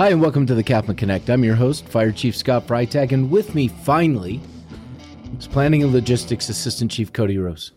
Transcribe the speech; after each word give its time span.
Hi, 0.00 0.08
and 0.08 0.22
welcome 0.22 0.46
to 0.46 0.54
the 0.54 0.64
CAFMA 0.64 0.96
Connect. 0.96 1.28
I'm 1.28 1.44
your 1.44 1.56
host, 1.56 1.86
Fire 1.86 2.10
Chief 2.10 2.34
Scott 2.34 2.66
Freitag, 2.66 3.12
and 3.12 3.30
with 3.30 3.54
me, 3.54 3.68
finally, 3.68 4.40
is 5.38 5.46
Planning 5.46 5.82
and 5.82 5.92
Logistics 5.92 6.48
Assistant 6.48 6.90
Chief 6.90 7.12
Cody 7.12 7.36
Rose. 7.36 7.72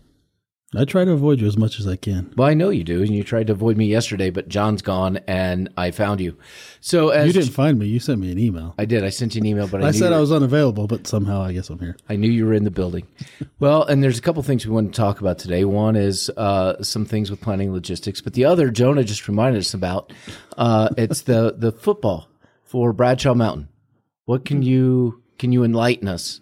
I 0.76 0.86
try 0.86 1.06
to 1.06 1.12
avoid 1.12 1.40
you 1.40 1.48
as 1.48 1.58
much 1.58 1.80
as 1.80 1.88
I 1.88 1.96
can. 1.96 2.34
Well, 2.36 2.48
I 2.48 2.54
know 2.54 2.70
you 2.70 2.84
do, 2.84 3.02
and 3.02 3.12
you 3.14 3.24
tried 3.24 3.48
to 3.48 3.54
avoid 3.54 3.78
me 3.78 3.86
yesterday, 3.86 4.30
but 4.30 4.48
John's 4.50 4.82
gone, 4.82 5.18
and 5.28 5.70
I 5.78 5.92
found 5.92 6.20
you. 6.20 6.38
So 6.82 7.10
as 7.10 7.28
You 7.28 7.34
didn't 7.34 7.54
find 7.54 7.78
me. 7.78 7.86
You 7.88 8.00
sent 8.00 8.20
me 8.20 8.32
an 8.32 8.40
email. 8.40 8.74
I 8.78 8.86
did, 8.86 9.04
I 9.04 9.10
sent 9.10 9.36
you 9.36 9.42
an 9.42 9.46
email, 9.46 9.68
but 9.68 9.84
I, 9.84 9.90
I 9.90 9.92
said 9.92 10.14
I 10.14 10.20
was 10.20 10.32
unavailable, 10.32 10.88
but 10.88 11.06
somehow 11.06 11.42
I 11.42 11.54
guess 11.54 11.70
I'm 11.70 11.80
here. 11.80 11.96
I 12.10 12.16
knew 12.16 12.30
you 12.30 12.46
were 12.46 12.54
in 12.54 12.64
the 12.64 12.72
building. 12.72 13.08
Well, 13.60 13.84
and 13.84 14.04
there's 14.04 14.18
a 14.18 14.22
couple 14.22 14.44
things 14.44 14.66
we 14.66 14.74
want 14.74 14.94
to 14.94 14.98
talk 15.00 15.22
about 15.22 15.40
today. 15.40 15.64
One 15.64 15.96
is 15.96 16.30
uh, 16.36 16.84
some 16.84 17.06
things 17.06 17.32
with 17.32 17.40
planning 17.40 17.72
logistics, 17.72 18.20
but 18.20 18.34
the 18.34 18.44
other, 18.44 18.70
Jonah 18.70 19.06
just 19.06 19.26
reminded 19.30 19.60
us 19.60 19.74
about. 19.74 20.12
Uh, 20.58 20.90
it's 20.98 21.22
the 21.22 21.56
the 21.58 21.72
football 21.72 22.28
for 22.66 22.92
Bradshaw 22.92 23.36
Mountain. 23.36 23.70
What 24.26 24.44
can 24.44 24.64
you 24.64 25.24
can 25.38 25.54
you 25.54 25.64
enlighten 25.64 26.10
us? 26.10 26.42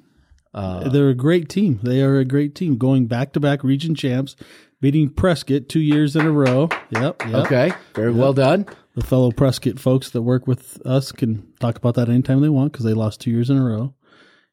Uh, 0.54 0.90
They're 0.90 1.10
a 1.10 1.16
great 1.16 1.50
team. 1.50 1.80
They 1.84 2.02
are 2.02 2.18
a 2.18 2.26
great 2.26 2.56
team, 2.56 2.78
going 2.78 3.08
back 3.08 3.34
to 3.34 3.40
back 3.40 3.64
region 3.64 3.96
champs, 3.96 4.36
beating 4.82 5.10
Prescott 5.10 5.70
two 5.70 5.80
years 5.80 6.16
in 6.16 6.26
a 6.26 6.32
row. 6.32 6.70
Yep. 6.92 7.22
yep. 7.26 7.46
Okay, 7.46 7.72
very 7.94 8.12
well 8.12 8.34
done. 8.34 8.66
The 8.96 9.06
fellow 9.06 9.32
Prescott 9.32 9.80
folks 9.80 10.10
that 10.10 10.22
work 10.22 10.48
with 10.48 10.86
us 10.86 11.14
can 11.14 11.54
talk 11.62 11.78
about 11.78 11.96
that 11.96 12.10
anytime 12.10 12.42
they 12.42 12.50
want 12.50 12.74
because 12.74 12.86
they 12.86 12.94
lost 12.94 13.22
two 13.22 13.32
years 13.32 13.50
in 13.50 13.58
a 13.58 13.64
row 13.64 13.94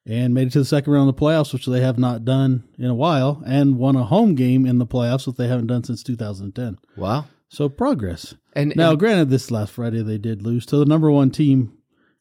and 0.07 0.33
made 0.33 0.47
it 0.47 0.53
to 0.53 0.61
the 0.61 0.65
second 0.65 0.93
round 0.93 1.09
of 1.09 1.17
the 1.17 1.21
playoffs, 1.21 1.53
which 1.53 1.67
they 1.67 1.81
have 1.81 1.99
not 1.99 2.25
done 2.25 2.63
in 2.79 2.87
a 2.87 2.95
while, 2.95 3.43
and 3.47 3.77
won 3.77 3.97
a 3.97 4.05
home 4.05 4.35
game 4.37 4.65
in 4.65 4.79
the 4.79 4.87
playoffs, 4.87 5.27
which 5.27 5.37
they 5.37 5.49
haven't 5.49 5.67
done 5.67 5.83
since 5.85 6.03
2010. 6.05 6.79
Wow. 6.97 7.27
So 7.49 7.69
progress. 7.69 8.35
And, 8.55 8.75
Now, 8.77 8.91
and 8.91 8.99
granted, 8.99 9.29
this 9.31 9.51
last 9.51 9.73
Friday 9.73 10.03
they 10.03 10.19
did 10.19 10.43
lose 10.43 10.65
to 10.67 10.77
the 10.77 10.87
number 10.87 11.11
one 11.11 11.31
team 11.31 11.73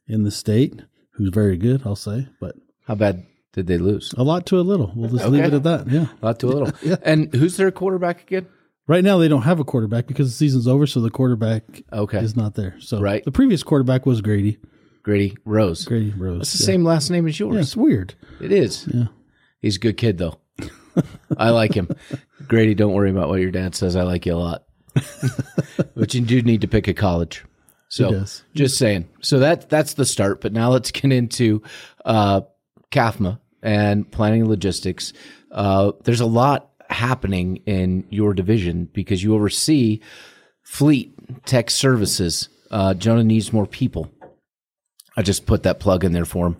in 0.07 0.23
the 0.23 0.31
state, 0.31 0.81
who's 1.11 1.29
very 1.29 1.55
good, 1.57 1.83
I'll 1.85 1.95
say, 1.95 2.27
but 2.41 2.55
how 2.87 2.95
bad 2.95 3.25
did 3.57 3.65
they 3.65 3.79
lose? 3.79 4.13
a 4.15 4.23
lot 4.23 4.45
to 4.45 4.59
a 4.59 4.61
little. 4.61 4.91
We'll 4.95 5.09
just 5.09 5.27
leave 5.27 5.43
it 5.43 5.53
at 5.53 5.63
that. 5.63 5.89
Yeah. 5.89 6.05
A 6.21 6.25
lot 6.27 6.39
to 6.41 6.47
a 6.47 6.49
little. 6.53 6.71
yeah. 6.83 6.97
And 7.01 7.33
who's 7.33 7.57
their 7.57 7.71
quarterback 7.71 8.21
again? 8.21 8.45
Right 8.87 9.03
now 9.03 9.17
they 9.17 9.27
don't 9.27 9.41
have 9.41 9.59
a 9.59 9.63
quarterback 9.65 10.05
because 10.05 10.27
the 10.29 10.35
season's 10.37 10.67
over, 10.67 10.85
so 10.85 11.01
the 11.01 11.09
quarterback 11.09 11.63
Okay, 11.91 12.19
is 12.19 12.35
not 12.35 12.53
there. 12.53 12.75
So 12.79 13.01
Right. 13.01 13.25
the 13.25 13.31
previous 13.31 13.63
quarterback 13.63 14.05
was 14.05 14.21
Grady. 14.21 14.59
Grady 15.01 15.35
Rose. 15.43 15.85
Grady 15.85 16.13
Rose. 16.15 16.41
It's 16.41 16.51
the 16.51 16.63
same 16.63 16.83
last 16.83 17.09
name 17.09 17.27
as 17.27 17.39
yours. 17.39 17.55
Yeah, 17.55 17.61
it's 17.61 17.75
weird. 17.75 18.13
It 18.39 18.51
is. 18.51 18.87
Yeah. 18.93 19.05
He's 19.59 19.77
a 19.77 19.79
good 19.79 19.97
kid, 19.97 20.19
though. 20.19 20.39
I 21.37 21.49
like 21.49 21.73
him. 21.73 21.89
Grady, 22.47 22.75
don't 22.75 22.93
worry 22.93 23.09
about 23.09 23.27
what 23.29 23.39
your 23.41 23.51
dad 23.51 23.73
says. 23.73 23.95
I 23.95 24.03
like 24.03 24.25
you 24.27 24.33
a 24.33 24.35
lot. 24.35 24.65
but 25.95 26.13
you 26.13 26.21
do 26.21 26.41
need 26.43 26.61
to 26.61 26.67
pick 26.67 26.87
a 26.87 26.93
college. 26.93 27.43
So 27.89 28.25
just 28.53 28.77
saying. 28.77 29.07
So 29.21 29.39
that 29.39 29.69
that's 29.69 29.93
the 29.93 30.05
start. 30.05 30.41
But 30.41 30.53
now 30.53 30.69
let's 30.69 30.91
get 30.91 31.11
into 31.11 31.63
uh, 32.05 32.41
CAFMA 32.91 33.39
and 33.61 34.09
planning 34.11 34.41
and 34.41 34.49
logistics. 34.49 35.13
Uh, 35.51 35.91
there's 36.03 36.21
a 36.21 36.25
lot 36.25 36.71
happening 36.89 37.57
in 37.65 38.05
your 38.09 38.33
division 38.33 38.89
because 38.93 39.23
you 39.23 39.35
oversee 39.35 39.99
fleet 40.63 41.13
tech 41.45 41.69
services. 41.69 42.49
Uh, 42.71 42.93
Jonah 42.93 43.23
needs 43.23 43.53
more 43.53 43.67
people. 43.67 44.11
I 45.15 45.21
just 45.21 45.45
put 45.45 45.63
that 45.63 45.79
plug 45.79 46.03
in 46.03 46.11
there 46.11 46.25
for 46.25 46.47
him, 46.47 46.57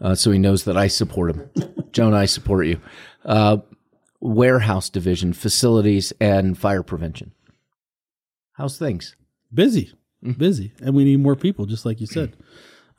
uh, 0.00 0.14
so 0.14 0.30
he 0.30 0.38
knows 0.38 0.64
that 0.64 0.76
I 0.76 0.86
support 0.86 1.30
him. 1.30 1.50
Jonah, 1.92 2.16
I 2.16 2.24
support 2.24 2.66
you. 2.66 2.80
Uh, 3.24 3.58
warehouse 4.20 4.88
division, 4.88 5.32
facilities, 5.32 6.12
and 6.20 6.56
fire 6.56 6.82
prevention. 6.82 7.32
How's 8.52 8.78
things? 8.78 9.16
Busy. 9.52 9.92
Mm-hmm. 10.24 10.38
Busy. 10.38 10.72
And 10.80 10.94
we 10.94 11.04
need 11.04 11.20
more 11.20 11.36
people, 11.36 11.66
just 11.66 11.84
like 11.86 12.00
you 12.00 12.06
said. 12.06 12.36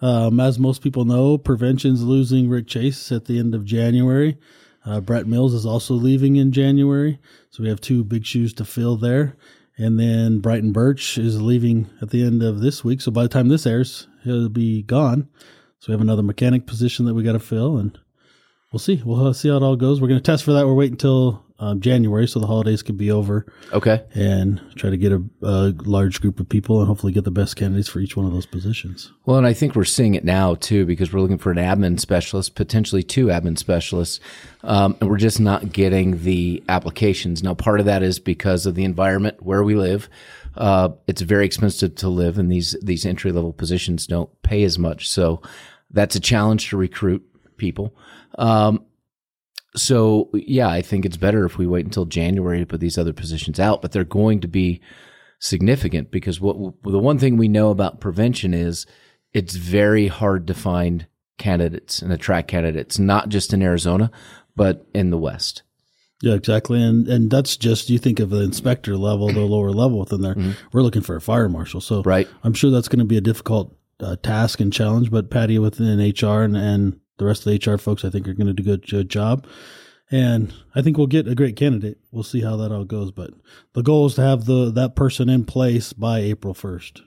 Um, 0.01 0.39
as 0.39 0.57
most 0.57 0.81
people 0.81 1.06
know, 1.06 1.38
Prevention's 1.38 2.03
losing 2.03 2.50
Rick 2.50 2.67
Chase 2.67 3.12
at 3.12 3.25
the 3.25 3.38
end 3.38 3.53
of 3.53 3.66
January. 3.66 4.38
Uh, 4.84 5.00
Brett 5.00 5.28
Mills 5.28 5.53
is 5.53 5.66
also 5.66 5.94
leaving 5.94 6.38
in 6.38 6.51
January. 6.51 7.19
So 7.51 7.62
we 7.63 7.69
have 7.69 7.81
two 7.81 8.03
big 8.03 8.25
shoes 8.25 8.53
to 8.56 8.66
fill 8.66 8.97
there. 8.97 9.35
And 9.78 10.00
then 10.00 10.39
Brighton 10.39 10.72
Birch 10.72 11.17
is 11.17 11.41
leaving 11.41 11.89
at 12.01 12.09
the 12.09 12.23
end 12.23 12.41
of 12.44 12.62
this 12.62 12.84
week. 12.84 13.01
So 13.01 13.12
by 13.12 13.23
the 13.23 13.29
time 13.29 13.47
this 13.47 13.66
airs, 13.66 14.07
he'll 14.23 14.50
be 14.50 14.84
gone. 14.84 15.29
So 15.79 15.88
we 15.88 15.94
have 15.94 16.01
another 16.01 16.23
mechanic 16.23 16.66
position 16.68 17.06
that 17.06 17.13
we 17.13 17.23
got 17.23 17.33
to 17.33 17.39
fill. 17.39 17.78
And 17.78 17.97
we'll 18.72 18.79
see. 18.79 19.01
We'll 19.06 19.28
uh, 19.28 19.33
see 19.33 19.50
how 19.50 19.57
it 19.57 19.63
all 19.63 19.75
goes. 19.75 20.01
We're 20.01 20.07
going 20.07 20.19
to 20.19 20.23
test 20.23 20.44
for 20.44 20.53
that. 20.53 20.66
We're 20.66 20.73
waiting 20.73 20.94
until 20.94 21.45
um, 21.62 21.80
January 21.80 22.28
so 22.28 22.40
the 22.40 22.48
holidays 22.48 22.82
can 22.84 22.98
be 22.98 23.10
over 23.12 23.46
Okay. 23.72 24.04
and 24.14 24.60
try 24.76 24.90
to 24.90 24.98
get 24.98 25.12
a, 25.14 25.24
a 25.44 25.74
large 25.86 26.20
group 26.20 26.40
of 26.42 26.50
people 26.50 26.80
and 26.80 26.88
hopefully 26.88 27.14
get 27.14 27.24
the 27.24 27.32
best 27.32 27.56
candidates 27.56 27.88
for 27.88 28.00
each 28.00 28.18
one 28.18 28.26
of 28.26 28.34
those 28.34 28.46
positions. 28.48 29.12
Well, 29.26 29.38
and 29.38 29.46
I 29.48 29.54
think 29.54 29.76
we're 29.76 29.86
seeing 29.86 30.16
it 30.16 30.26
now 30.26 30.56
too 30.56 30.86
because 30.86 31.14
we're 31.14 31.22
looking 31.22 31.38
for 31.38 31.52
an 31.52 31.58
admin 31.58 32.00
specialist, 32.00 32.56
potentially 32.56 33.04
two 33.04 33.28
admin 33.28 33.58
specialists, 33.58 34.20
um, 34.64 34.98
and 35.00 35.10
we're 35.10 35.18
just 35.18 35.40
not 35.40 35.72
getting 35.72 36.24
the 36.24 36.64
applications. 36.68 37.44
Now, 37.44 37.54
part 37.54 37.80
of 37.80 37.86
that 37.86 38.04
is 38.04 38.20
because 38.20 38.66
of 38.66 38.76
the 38.76 38.84
environment 38.84 39.38
where 39.42 39.64
we 39.64 39.76
live. 39.76 40.10
Uh, 40.58 40.90
it's 41.08 41.22
very 41.22 41.46
expensive 41.46 41.96
to 41.96 42.10
live, 42.10 42.38
and 42.38 42.52
these 42.52 42.76
these 42.82 43.06
entry 43.06 43.32
level 43.32 43.54
positions 43.54 44.06
don't 44.06 44.30
pay 44.42 44.64
as 44.64 44.78
much. 44.78 45.08
So 45.08 45.42
that's 45.92 46.16
a 46.16 46.20
challenge 46.20 46.70
to 46.70 46.78
recruit 46.78 47.24
people. 47.56 47.96
Um, 48.38 48.84
so 49.76 50.30
yeah, 50.34 50.68
I 50.70 50.82
think 50.82 51.06
it's 51.06 51.18
better 51.18 51.46
if 51.46 51.58
we 51.58 51.68
wait 51.68 51.86
until 51.86 52.06
January 52.06 52.59
to 52.59 52.66
put 52.66 52.80
these 52.80 52.98
other 52.98 53.14
positions 53.14 53.59
out, 53.59 53.82
but 53.82 53.92
they're 53.92 54.04
going 54.04 54.42
to 54.42 54.48
be 54.48 54.82
significant 55.40 56.12
because 56.12 56.40
what 56.40 56.56
the 56.84 57.00
one 57.00 57.18
thing 57.18 57.38
we 57.38 57.48
know 57.48 57.70
about 57.70 58.00
prevention 58.00 58.54
is 58.54 58.86
it's 59.34 59.56
very 59.56 60.08
hard 60.08 60.48
to 60.48 60.54
find 60.54 61.08
candidates 61.38 62.02
and 62.02 62.12
attract 62.14 62.48
candidates, 62.48 63.00
not 63.00 63.30
just 63.30 63.54
in 63.54 63.62
Arizona, 63.62 64.12
but 64.56 64.86
in 64.94 65.10
the 65.10 65.18
West. 65.18 65.64
Yeah, 66.22 66.36
exactly. 66.36 66.81
And 66.81 67.08
and 67.08 67.31
that's 67.31 67.58
just 67.58 67.90
you 67.90 67.98
think 67.98 68.20
of 68.20 68.30
the 68.30 68.42
inspector 68.42 68.96
level, 68.96 69.31
the 69.31 69.40
lower 69.40 69.72
level 69.72 70.00
within 70.00 70.22
there. 70.22 70.36
We're 70.72 70.84
looking 70.84 71.02
for 71.02 71.16
a 71.16 71.22
fire 71.22 71.50
marshal, 71.50 71.81
so 71.81 72.04
Right. 72.04 72.28
I'm 72.44 72.54
sure 72.54 72.70
that's 72.70 72.88
going 72.88 73.00
to 73.00 73.06
be 73.06 73.18
a 73.18 73.22
difficult 73.22 73.76
uh, 74.00 74.18
task 74.22 74.60
and 74.60 74.72
challenge. 74.72 75.10
But 75.10 75.31
Patty 75.31 75.58
within 75.58 75.98
HR 76.00 76.44
and, 76.44 76.56
and 76.56 77.00
the 77.22 77.28
rest 77.28 77.46
of 77.46 77.54
the 77.54 77.72
HR 77.72 77.78
folks, 77.78 78.04
I 78.04 78.09
think, 78.09 78.28
are 78.28 78.34
going 78.34 78.48
to 78.48 78.54
do 78.54 78.64
a 78.64 78.78
good, 78.78 78.88
good 78.90 79.09
job. 79.09 79.46
And 80.09 80.54
I 80.76 80.82
think 80.82 80.98
we'll 80.98 81.08
get 81.08 81.28
a 81.28 81.36
great 81.36 81.56
candidate. 81.56 82.00
We'll 82.12 82.24
see 82.24 82.42
how 82.42 82.58
that 82.58 82.72
all 82.72 82.84
goes. 82.84 83.12
But 83.12 83.30
the 83.74 83.84
goal 83.84 84.08
is 84.08 84.16
to 84.16 84.22
have 84.22 84.46
the 84.46 84.72
that 84.72 84.96
person 84.96 85.30
in 85.30 85.46
place 85.46 85.94
by 85.94 86.20
April 86.20 86.54
first. 86.54 87.04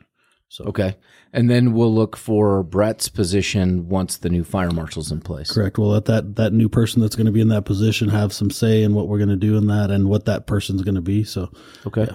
So 0.48 0.64
Okay. 0.66 0.96
And 1.32 1.50
then 1.50 1.72
we'll 1.72 1.92
look 1.92 2.16
for 2.16 2.62
Brett's 2.62 3.08
position 3.08 3.88
once 3.88 4.18
the 4.18 4.30
new 4.30 4.44
fire 4.44 4.70
marshal's 4.70 5.10
in 5.10 5.20
place. 5.20 5.50
Correct. 5.50 5.76
We'll 5.78 5.88
let 5.88 6.04
that 6.04 6.36
that 6.36 6.52
new 6.52 6.68
person 6.68 7.02
that's 7.02 7.16
going 7.16 7.26
to 7.26 7.32
be 7.32 7.40
in 7.40 7.48
that 7.48 7.64
position 7.64 8.08
have 8.08 8.32
some 8.32 8.50
say 8.50 8.84
in 8.84 8.94
what 8.94 9.08
we're 9.08 9.18
going 9.18 9.30
to 9.30 9.36
do 9.36 9.58
in 9.58 9.66
that 9.66 9.90
and 9.90 10.08
what 10.08 10.26
that 10.26 10.46
person's 10.46 10.82
going 10.82 10.94
to 10.94 11.00
be. 11.02 11.24
So 11.24 11.50
Okay. 11.84 12.06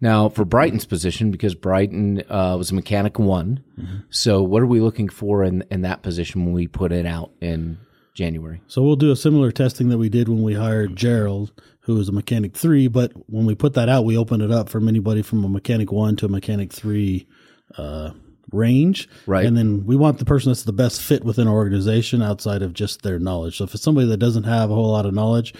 Now, 0.00 0.28
for 0.28 0.44
Brighton's 0.44 0.84
position, 0.84 1.30
because 1.30 1.54
Brighton 1.54 2.22
uh, 2.28 2.56
was 2.58 2.70
a 2.70 2.74
mechanic 2.74 3.18
one, 3.18 3.64
so 4.10 4.42
what 4.42 4.62
are 4.62 4.66
we 4.66 4.80
looking 4.80 5.08
for 5.08 5.44
in, 5.44 5.64
in 5.70 5.82
that 5.82 6.02
position 6.02 6.44
when 6.44 6.54
we 6.54 6.66
put 6.66 6.92
it 6.92 7.06
out 7.06 7.30
in 7.40 7.78
January? 8.12 8.60
So 8.66 8.82
we'll 8.82 8.96
do 8.96 9.12
a 9.12 9.16
similar 9.16 9.50
testing 9.50 9.88
that 9.88 9.98
we 9.98 10.08
did 10.08 10.28
when 10.28 10.42
we 10.42 10.54
hired 10.54 10.96
Gerald, 10.96 11.52
who 11.80 11.94
was 11.94 12.08
a 12.08 12.12
mechanic 12.12 12.56
three. 12.56 12.88
But 12.88 13.12
when 13.30 13.46
we 13.46 13.54
put 13.54 13.74
that 13.74 13.88
out, 13.88 14.04
we 14.04 14.16
opened 14.16 14.42
it 14.42 14.50
up 14.50 14.68
from 14.68 14.88
anybody 14.88 15.22
from 15.22 15.44
a 15.44 15.48
mechanic 15.48 15.90
one 15.92 16.16
to 16.16 16.26
a 16.26 16.28
mechanic 16.28 16.72
three 16.72 17.26
uh, 17.78 18.10
range. 18.52 19.08
Right. 19.26 19.46
And 19.46 19.56
then 19.56 19.86
we 19.86 19.96
want 19.96 20.18
the 20.18 20.24
person 20.24 20.50
that's 20.50 20.64
the 20.64 20.72
best 20.72 21.00
fit 21.00 21.24
within 21.24 21.48
our 21.48 21.54
organization 21.54 22.22
outside 22.22 22.62
of 22.62 22.72
just 22.72 23.02
their 23.02 23.18
knowledge. 23.18 23.58
So 23.58 23.64
if 23.64 23.74
it's 23.74 23.82
somebody 23.82 24.06
that 24.08 24.18
doesn't 24.18 24.44
have 24.44 24.70
a 24.70 24.74
whole 24.74 24.90
lot 24.90 25.06
of 25.06 25.14
knowledge 25.14 25.54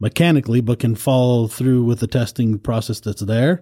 mechanically, 0.00 0.60
but 0.60 0.78
can 0.78 0.94
follow 0.94 1.46
through 1.48 1.84
with 1.84 2.00
the 2.00 2.06
testing 2.06 2.58
process 2.58 3.00
that's 3.00 3.22
there, 3.22 3.60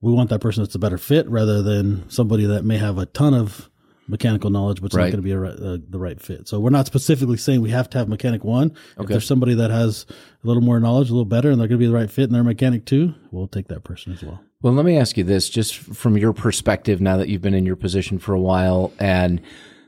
we 0.00 0.12
want 0.12 0.30
that 0.30 0.40
person 0.40 0.62
that's 0.62 0.74
a 0.74 0.78
better 0.78 0.98
fit 0.98 1.28
rather 1.28 1.62
than 1.62 2.08
somebody 2.10 2.44
that 2.46 2.64
may 2.64 2.76
have 2.78 2.98
a 2.98 3.06
ton 3.06 3.34
of 3.34 3.70
mechanical 4.08 4.50
knowledge, 4.50 4.80
but 4.80 4.86
it's 4.86 4.94
Right. 4.94 5.04
not 5.04 5.10
going 5.10 5.16
to 5.16 5.22
be 5.22 5.32
a, 5.32 5.38
right- 5.38 5.58
uh, 5.58 5.78
the 5.88 5.98
right 5.98 6.20
fit. 6.20 6.46
So 6.46 6.60
we're 6.60 6.70
not 6.70 6.86
specifically 6.86 7.36
saying 7.36 7.60
we 7.60 7.70
have 7.70 7.90
to 7.90 7.98
have 7.98 8.08
mechanic 8.08 8.44
one. 8.44 8.72
If 9.00 9.06
there's 9.08 9.26
somebody 9.26 9.54
that 9.54 9.70
has 9.72 10.06
a 10.44 10.46
little 10.46 10.62
more 10.62 10.78
knowledge, 10.78 11.08
a 11.10 11.12
little 11.12 11.24
better, 11.24 11.50
and 11.50 11.60
they're 11.60 11.66
going 11.66 11.80
to 11.80 11.84
be 11.84 11.88
the 11.88 11.94
right 11.94 12.10
fit, 12.10 12.24
and 12.24 12.34
they're 12.34 12.44
mechanic 12.44 12.84
two, 12.84 13.14
we'll 13.32 13.48
take 13.48 13.66
that 13.68 13.82
person 13.82 14.12
as 14.12 14.22
well. 14.22 14.40
Well, 14.62 14.74
let 14.74 14.84
me 14.84 14.96
ask 14.96 15.16
you 15.16 15.24
this, 15.24 15.48
just 15.48 15.74
from 15.76 16.16
your 16.16 16.32
perspective, 16.32 17.00
now 17.00 17.16
that 17.16 17.28
you've 17.28 17.42
been 17.42 17.54
in 17.54 17.66
your 17.66 17.74
position 17.76 18.18
for 18.20 18.32
a 18.32 18.40
while, 18.40 18.92
and 19.00 19.40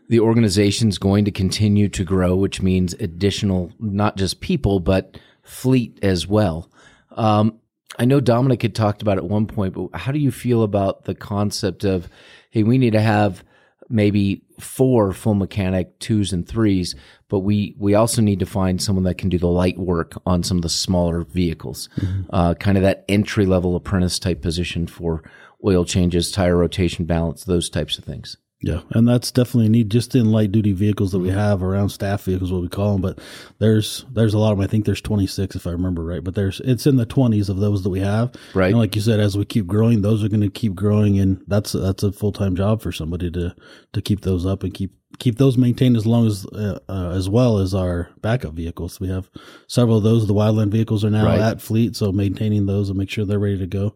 the 0.09 0.19
organization's 0.21 0.99
going 0.99 1.25
to 1.25 1.31
continue 1.31 1.89
to 1.89 2.03
grow, 2.03 2.35
which 2.35 2.61
means 2.61 2.95
additional, 2.95 3.71
not 3.79 4.17
just 4.17 4.41
people, 4.41 4.81
but 4.81 5.17
fleet 5.49 5.99
as 6.03 6.27
well. 6.27 6.71
Um, 7.13 7.59
I 7.99 8.05
know 8.05 8.21
Dominic 8.21 8.63
had 8.63 8.75
talked 8.75 9.03
about 9.03 9.19
it 9.19 9.25
at 9.25 9.31
one 9.31 9.47
point, 9.47 9.75
but 9.75 9.89
how 9.99 10.13
do 10.13 10.19
you 10.19 10.31
feel 10.31 10.63
about 10.63 11.05
the 11.05 11.15
concept 11.15 11.85
of, 11.85 12.09
hey, 12.51 12.63
we 12.63 12.79
need 12.79 12.93
to 12.93 13.01
have 13.01 13.43
maybe 13.89 14.43
four 14.61 15.13
full 15.13 15.35
mechanic 15.35 15.99
twos 15.99 16.33
and 16.33 16.47
threes, 16.47 16.95
but 17.29 17.41
we 17.41 17.75
we 17.79 17.95
also 17.95 18.21
need 18.21 18.39
to 18.41 18.47
find 18.47 18.83
someone 18.83 19.05
that 19.05 19.17
can 19.17 19.31
do 19.31 19.39
the 19.39 19.49
light 19.49 19.79
work 19.79 20.21
on 20.27 20.43
some 20.43 20.59
of 20.59 20.63
the 20.63 20.69
smaller 20.69 21.25
vehicles, 21.25 21.89
uh, 22.31 22.55
kind 22.55 22.77
of 22.77 22.83
that 22.83 23.05
entry 23.09 23.47
level 23.47 23.75
apprentice 23.75 24.19
type 24.19 24.43
position 24.43 24.87
for 24.87 25.23
oil 25.65 25.85
changes, 25.85 26.31
tire 26.31 26.57
rotation 26.57 27.07
balance, 27.07 27.45
those 27.45 27.71
types 27.71 27.99
of 27.99 28.05
things. 28.05 28.37
Yeah, 28.61 28.81
and 28.91 29.07
that's 29.07 29.31
definitely 29.31 29.67
a 29.67 29.71
need 29.71 29.89
just 29.89 30.17
in 30.17 30.33
light 30.33 30.51
duty 30.51 30.73
vehicles 30.73 31.13
that 31.13 31.21
we 31.21 31.29
have 31.31 31.63
around 31.63 31.91
staff 31.91 32.25
vehicles, 32.25 32.51
what 32.51 32.61
we 32.63 32.69
call 32.69 32.93
them. 32.95 33.03
But 33.03 33.21
there's 33.59 34.05
there's 34.11 34.35
a 34.35 34.39
lot 34.39 34.51
of 34.51 34.59
them. 34.59 34.65
I 34.65 34.67
think 34.67 34.85
there's 34.85 35.01
26 35.01 35.55
if 35.55 35.65
I 35.67 35.71
remember 35.71 36.03
right. 36.05 36.25
But 36.25 36.35
there's 36.35 36.61
it's 36.65 36.85
in 36.87 36.97
the 36.97 37.07
20s 37.07 37.49
of 37.49 37.59
those 37.59 37.85
that 37.85 37.91
we 37.91 38.01
have. 38.01 38.33
Right. 38.55 38.71
And 38.71 38.79
like 38.79 38.97
you 38.97 39.01
said, 39.03 39.21
as 39.21 39.37
we 39.37 39.45
keep 39.45 39.69
growing, 39.69 40.03
those 40.03 40.25
are 40.25 40.29
going 40.29 40.41
to 40.41 40.51
keep 40.51 40.75
growing, 40.75 41.21
and 41.21 41.41
that's 41.47 41.71
that's 41.73 42.03
a 42.03 42.11
full 42.11 42.33
time 42.33 42.57
job 42.57 42.83
for 42.83 42.91
somebody 42.91 43.31
to 43.31 43.55
to 43.93 44.03
keep 44.03 44.23
those 44.23 44.45
up 44.45 44.65
and 44.65 44.75
keep 44.75 44.93
keep 45.21 45.39
those 45.39 45.57
maintained 45.57 45.97
as 45.97 46.05
long 46.05 46.27
as 46.27 46.45
uh, 46.47 46.81
uh, 46.89 47.11
as 47.15 47.29
well 47.29 47.59
as 47.59 47.75
our 47.75 48.11
backup 48.23 48.55
vehicles. 48.55 48.99
We 48.99 49.09
have 49.09 49.31
several 49.69 49.99
of 49.99 50.03
those. 50.03 50.27
The 50.27 50.35
wildland 50.35 50.73
vehicles 50.73 51.05
are 51.05 51.11
now 51.11 51.27
Right. 51.27 51.39
at 51.41 51.63
fleet, 51.63 51.95
so 51.95 52.11
maintaining 52.11 52.67
those 52.67 52.89
and 52.89 52.99
make 52.99 53.09
sure 53.09 53.25
they're 53.25 53.39
ready 53.39 53.59
to 53.59 53.67
go. 53.69 53.95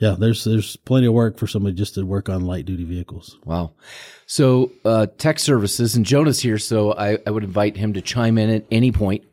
Yeah, 0.00 0.16
there's 0.18 0.44
there's 0.44 0.76
plenty 0.76 1.06
of 1.06 1.12
work 1.12 1.36
for 1.38 1.46
somebody 1.46 1.74
just 1.76 1.94
to 1.94 2.06
work 2.06 2.28
on 2.28 2.46
light 2.46 2.64
duty 2.64 2.84
vehicles. 2.84 3.38
Wow. 3.44 3.72
So, 4.26 4.70
uh, 4.84 5.08
tech 5.18 5.38
services, 5.38 5.94
and 5.96 6.06
Jonah's 6.06 6.40
here, 6.40 6.56
so 6.56 6.92
I, 6.94 7.18
I 7.26 7.30
would 7.30 7.44
invite 7.44 7.76
him 7.76 7.92
to 7.94 8.00
chime 8.00 8.38
in 8.38 8.48
at 8.48 8.64
any 8.70 8.92
point 8.92 9.24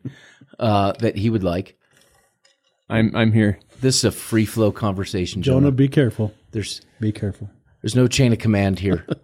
uh, 0.58 0.92
that 0.98 1.16
he 1.16 1.30
would 1.30 1.42
like. 1.44 1.76
I'm 2.90 3.14
I'm 3.16 3.32
here. 3.32 3.60
This 3.80 3.96
is 3.96 4.04
a 4.04 4.12
free 4.12 4.44
flow 4.44 4.70
conversation, 4.72 5.40
Jonah. 5.42 5.60
Jonah, 5.60 5.72
be 5.72 5.88
careful. 5.88 6.34
There's 6.50 6.80
Be 7.00 7.12
careful. 7.12 7.48
there's 7.82 7.94
no 7.94 8.06
chain 8.08 8.32
of 8.32 8.38
command 8.38 8.78
here. 8.78 9.06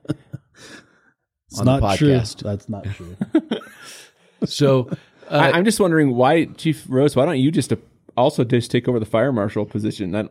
It's 1.50 1.60
On 1.60 1.66
the 1.66 1.78
not 1.78 1.98
true. 1.98 2.08
That's 2.08 2.68
not 2.68 2.84
true. 2.84 3.16
So, 4.46 4.90
uh, 5.30 5.36
I, 5.36 5.52
I'm 5.52 5.64
just 5.64 5.78
wondering 5.80 6.16
why, 6.16 6.46
Chief 6.46 6.84
Rose. 6.88 7.14
Why 7.16 7.24
don't 7.24 7.38
you 7.38 7.50
just 7.50 7.72
uh, 7.72 7.76
also 8.16 8.44
just 8.44 8.70
take 8.70 8.88
over 8.88 8.98
the 8.98 9.06
fire 9.06 9.32
marshal 9.32 9.64
position? 9.64 10.10
That, 10.10 10.30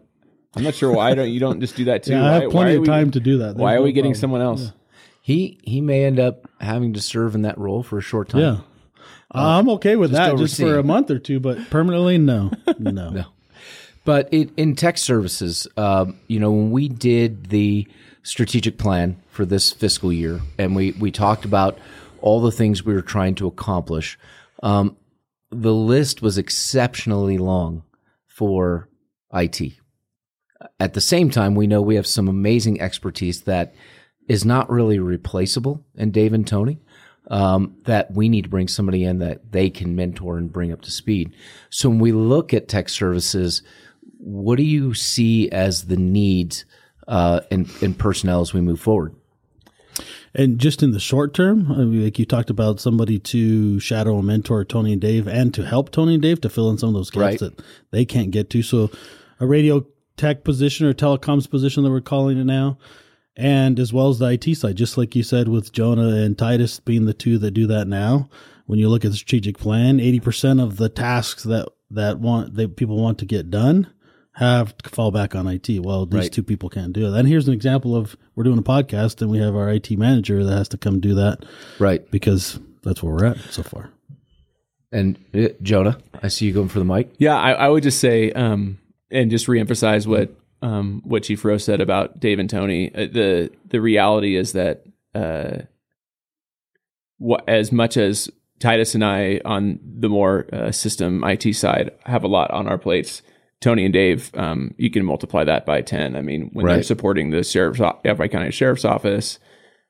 I'm 0.56 0.64
not 0.64 0.76
sure 0.76 0.92
why 0.92 1.14
don't 1.16 1.30
you 1.32 1.40
don't 1.40 1.60
just 1.60 1.76
do 1.76 1.86
that 1.86 2.04
too. 2.04 2.12
yeah, 2.14 2.26
I 2.26 2.34
have 2.34 2.44
why 2.44 2.50
plenty 2.52 2.74
are 2.74 2.76
of 2.78 2.82
we- 2.82 2.88
time 2.88 3.12
to 3.12 3.20
do 3.20 3.40
that. 3.40 3.56
Why 3.56 3.72
There's 3.72 3.80
are 3.82 3.84
we 3.84 3.92
getting 3.92 4.12
problem. 4.14 4.22
someone 4.22 4.42
else? 4.42 4.72
he 5.22 5.58
he 5.64 5.82
may 5.82 6.04
end 6.06 6.20
up 6.20 6.48
having 6.60 6.94
to 6.94 7.02
serve 7.02 7.34
in 7.36 7.44
that 7.44 7.58
role 7.58 7.82
for 7.84 7.98
a 7.98 8.02
short 8.02 8.30
time. 8.30 8.42
Yeah. 8.42 8.58
I'm 9.32 9.68
okay 9.70 9.96
with 9.96 10.12
that 10.12 10.38
just 10.38 10.58
for 10.60 10.78
a 10.78 10.84
month 10.84 11.10
or 11.10 11.18
two, 11.18 11.40
but 11.40 11.58
permanently, 11.72 12.18
no. 12.20 12.52
No. 12.80 13.10
No. 13.10 13.26
But 14.06 14.32
it, 14.34 14.52
in 14.58 14.76
tech 14.76 14.98
services, 14.98 15.66
um, 15.78 16.20
you 16.28 16.40
know, 16.40 16.52
when 16.52 16.70
we 16.72 16.88
did 16.90 17.48
the 17.48 17.88
strategic 18.22 18.78
plan 18.78 19.16
for 19.30 19.46
this 19.46 19.72
fiscal 19.72 20.12
year, 20.14 20.42
and 20.60 20.76
we 20.76 20.92
we 20.92 21.10
talked 21.10 21.46
about 21.46 21.80
all 22.22 22.42
the 22.42 22.52
things 22.52 22.86
we 22.86 22.94
were 22.94 23.02
trying 23.02 23.34
to 23.36 23.48
accomplish, 23.48 24.20
um, 24.62 24.98
the 25.50 25.74
list 25.74 26.22
was 26.22 26.38
exceptionally 26.38 27.38
long 27.38 27.84
for 28.28 28.88
IT. 29.34 29.74
At 30.80 30.94
the 30.94 31.02
same 31.02 31.30
time, 31.30 31.56
we 31.56 31.68
know 31.68 31.82
we 31.82 31.96
have 31.96 32.08
some 32.08 32.28
amazing 32.28 32.82
expertise 32.82 33.42
that 33.42 33.74
is 34.28 34.46
not 34.46 34.70
really 34.70 35.00
replaceable 35.00 35.84
in 35.96 36.12
Dave 36.12 36.34
and 36.34 36.48
Tony. 36.48 36.80
Um, 37.30 37.78
that 37.86 38.12
we 38.12 38.28
need 38.28 38.42
to 38.44 38.50
bring 38.50 38.68
somebody 38.68 39.06
in 39.06 39.20
that 39.20 39.54
they 39.54 39.70
can 39.70 39.96
mentor 39.96 40.38
and 40.38 40.52
bring 40.52 40.74
up 40.74 40.82
to 40.82 40.92
speed. 40.92 41.34
So 41.70 41.88
when 41.88 42.00
we 42.00 42.12
look 42.12 42.54
at 42.54 42.68
tech 42.68 42.90
services, 42.90 43.62
what 44.18 44.58
do 44.58 44.64
you 44.64 44.94
see 44.94 45.50
as 45.50 45.86
the 45.86 45.96
needs 45.96 46.66
uh, 47.08 47.40
in, 47.50 47.70
in 47.82 47.94
personnel 47.94 48.42
as 48.42 48.54
we 48.54 48.60
move 48.60 48.82
forward? 48.82 49.16
And 50.36 50.60
just 50.60 50.84
in 50.84 50.92
the 50.92 51.00
short 51.00 51.34
term, 51.34 51.72
I 51.72 51.78
mean, 51.86 52.04
like 52.04 52.20
you 52.20 52.26
talked 52.26 52.50
about 52.50 52.82
somebody 52.82 53.20
to 53.20 53.80
shadow 53.80 54.18
and 54.18 54.28
mentor 54.28 54.66
Tony 54.66 54.92
and 54.92 55.02
Dave 55.02 55.26
and 55.26 55.54
to 55.54 55.64
help 55.66 55.92
Tony 55.92 56.16
and 56.16 56.22
Dave 56.22 56.42
to 56.42 56.50
fill 56.50 56.70
in 56.72 56.78
some 56.78 56.90
of 56.90 56.96
those 56.96 57.10
gaps 57.10 57.22
Right. 57.22 57.40
that 57.40 57.62
they 57.92 58.04
can't 58.04 58.32
get 58.32 58.50
to. 58.50 58.62
So 58.64 58.92
a 59.40 59.46
radio 59.46 59.86
tech 60.18 60.44
position 60.44 60.86
or 60.86 60.94
telecoms 60.94 61.50
position 61.50 61.84
that 61.84 61.90
we're 61.92 62.02
calling 62.02 62.38
it 62.38 62.46
now. 62.46 62.78
And 63.36 63.80
as 63.80 63.92
well 63.92 64.10
as 64.10 64.20
the 64.20 64.28
IT 64.32 64.56
side, 64.56 64.76
just 64.76 64.98
like 64.98 65.16
you 65.16 65.24
said 65.24 65.48
with 65.48 65.72
Jonah 65.74 66.16
and 66.24 66.38
Titus 66.38 66.80
being 66.80 67.06
the 67.06 67.14
two 67.16 67.38
that 67.40 67.52
do 67.52 67.66
that 67.68 67.88
now. 67.88 68.30
When 68.66 68.80
you 68.80 68.88
look 68.90 69.04
at 69.04 69.12
the 69.12 69.18
strategic 69.18 69.58
plan, 69.58 69.98
80% 69.98 70.62
of 70.64 70.78
the 70.78 70.88
tasks 70.88 71.44
that, 71.44 71.68
that 71.92 72.20
want, 72.20 72.56
that 72.56 72.78
people 72.78 72.96
want 73.02 73.18
to 73.20 73.26
get 73.26 73.50
done 73.50 73.92
have 74.38 74.76
to 74.80 74.90
fall 74.90 75.12
back 75.12 75.36
on 75.36 75.48
IT. 75.48 75.80
Well, 75.80 76.06
these 76.06 76.22
Right. 76.22 76.32
two 76.32 76.44
people 76.44 76.70
can't 76.70 76.94
do 76.94 77.06
it. 77.14 77.18
And 77.20 77.28
here's 77.28 77.48
an 77.48 77.54
example 77.54 77.96
of 77.96 78.16
we're 78.36 78.44
doing 78.46 78.58
a 78.60 78.64
podcast 78.64 79.22
and 79.22 79.30
we 79.30 79.38
have 79.40 79.56
our 79.56 79.70
IT 79.70 79.92
manager 79.98 80.44
that 80.46 80.56
has 80.58 80.70
to 80.70 80.78
come 80.78 81.00
do 81.00 81.14
that 81.16 81.44
Right. 81.78 82.10
because 82.10 82.60
that's 82.84 83.04
where 83.04 83.14
we're 83.14 83.26
at 83.26 83.38
so 83.52 83.64
far. 83.64 83.90
And 84.92 85.18
uh, 85.34 85.50
Jonah, 85.62 85.98
I 86.22 86.28
see 86.28 86.46
you 86.46 86.54
going 86.54 86.70
for 86.70 86.80
the 86.80 86.86
mic. 86.86 87.12
Yeah, 87.18 87.36
I, 87.36 87.52
I 87.54 87.68
would 87.70 87.84
just 87.84 88.00
say, 88.00 88.32
um, 88.32 88.78
and 89.14 89.32
just 89.32 89.48
reemphasize 89.48 90.06
what 90.08 90.36
um, 90.62 91.02
what 91.06 91.24
Chief 91.24 91.44
Rose 91.46 91.64
said 91.64 91.82
about 91.82 92.20
Dave 92.20 92.40
and 92.40 92.50
Tony. 92.50 92.94
Uh, 92.94 93.08
the 93.12 93.52
The 93.70 93.82
reality 93.82 94.36
is 94.36 94.54
that 94.54 94.84
uh, 95.14 95.60
what, 97.18 97.48
as 97.48 97.72
much 97.72 97.98
as 97.98 98.30
Titus 98.60 98.96
and 98.96 99.04
I 99.04 99.42
on 99.46 99.80
the 99.84 100.10
more 100.10 100.48
uh, 100.54 100.72
system 100.72 101.24
IT 101.24 101.54
side 101.56 101.92
have 102.06 102.24
a 102.24 102.28
lot 102.30 102.52
on 102.52 102.68
our 102.68 102.78
plates, 102.78 103.22
Tony 103.62 103.86
and 103.86 103.94
Dave, 103.94 104.32
um, 104.36 104.74
you 104.78 104.90
can 104.90 105.06
multiply 105.06 105.44
that 105.44 105.66
by 105.66 105.82
ten. 105.82 106.16
I 106.16 106.22
mean, 106.22 106.50
when 106.54 106.66
they're 106.76 106.84
supporting 106.84 107.30
the 107.30 107.44
sheriff's 107.44 107.80
o- 107.82 108.00
County 108.04 108.52
Sheriff's 108.52 108.86
Office, 108.86 109.40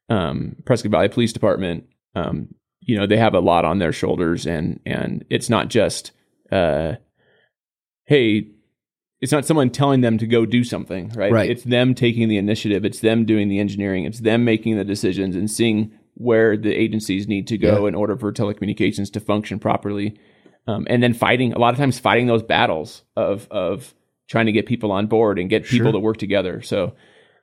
um, 0.09 0.55
Prescott 0.65 0.91
Valley 0.91 1.07
Police 1.09 1.33
Department, 1.33 1.85
um, 2.15 2.53
you 2.81 2.97
know, 2.97 3.07
they 3.07 3.17
have 3.17 3.33
a 3.33 3.39
lot 3.39 3.63
on 3.65 3.79
their 3.79 3.93
shoulders, 3.93 4.45
and 4.45 4.79
and 4.85 5.23
it's 5.29 5.49
not 5.49 5.69
just, 5.69 6.11
uh, 6.51 6.93
hey, 8.05 8.47
it's 9.23 9.31
not 9.31 9.45
someone 9.45 9.69
telling 9.69 10.01
them 10.01 10.17
to 10.19 10.27
go 10.27 10.45
do 10.45 10.63
something, 10.63 11.09
right? 11.15 11.31
Right. 11.31 11.49
It's 11.49 11.63
them 11.63 11.95
taking 11.95 12.27
the 12.27 12.37
initiative. 12.37 12.83
It's 12.85 12.99
them 12.99 13.25
doing 13.25 13.47
the 13.47 13.57
engineering. 13.59 14.03
It's 14.03 14.19
them 14.19 14.43
making 14.43 14.75
the 14.77 14.83
decisions 14.83 15.35
and 15.35 15.49
seeing 15.49 15.91
where 16.15 16.55
the 16.57 16.73
agencies 16.75 17.27
need 17.27 17.47
to 17.47 17.57
go 17.57 17.83
Yeah. 17.83 17.87
in 17.87 17.95
order 17.95 18.15
for 18.17 18.31
telecommunications 18.31 19.11
to 19.13 19.19
function 19.19 19.57
properly, 19.59 20.15
um, 20.67 20.85
and 20.89 21.01
then 21.01 21.13
fighting 21.13 21.53
a 21.53 21.57
lot 21.59 21.73
of 21.73 21.79
times 21.79 21.97
fighting 21.99 22.27
those 22.27 22.43
battles 22.43 23.03
of 23.15 23.47
of 23.49 23.93
trying 24.27 24.45
to 24.45 24.51
get 24.51 24.65
people 24.65 24.91
on 24.91 25.07
board 25.07 25.39
and 25.39 25.49
get 25.49 25.63
people 25.65 25.85
Sure. 25.85 25.91
to 25.93 25.99
work 25.99 26.17
together. 26.17 26.61
So 26.61 26.93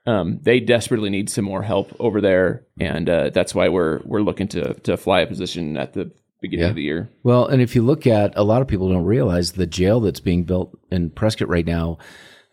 um, 0.05 0.39
they 0.41 0.59
desperately 0.59 1.09
need 1.09 1.29
some 1.29 1.45
more 1.45 1.61
help 1.63 1.95
over 1.99 2.21
there, 2.21 2.65
and 2.79 3.09
uh, 3.09 3.29
that's 3.31 3.53
why 3.53 3.69
we're 3.69 3.99
we're 4.05 4.21
looking 4.21 4.47
to 4.49 4.75
to 4.75 4.97
fly 4.97 5.21
a 5.21 5.27
position 5.27 5.77
at 5.77 5.93
the 5.93 6.11
beginning 6.41 6.63
Yeah. 6.63 6.69
of 6.69 6.75
the 6.75 6.81
year. 6.83 7.09
Well, 7.23 7.45
and 7.47 7.61
if 7.61 7.75
you 7.75 7.81
look 7.83 8.05
at 8.07 8.33
a 8.35 8.43
lot 8.43 8.61
of 8.61 8.67
people 8.67 8.89
don't 8.89 9.05
realize 9.05 9.51
the 9.53 9.65
jail 9.67 9.99
that's 9.99 10.19
being 10.19 10.43
built 10.43 10.77
in 10.91 11.11
Prescott 11.11 11.47
right 11.47 11.65
now 11.65 11.97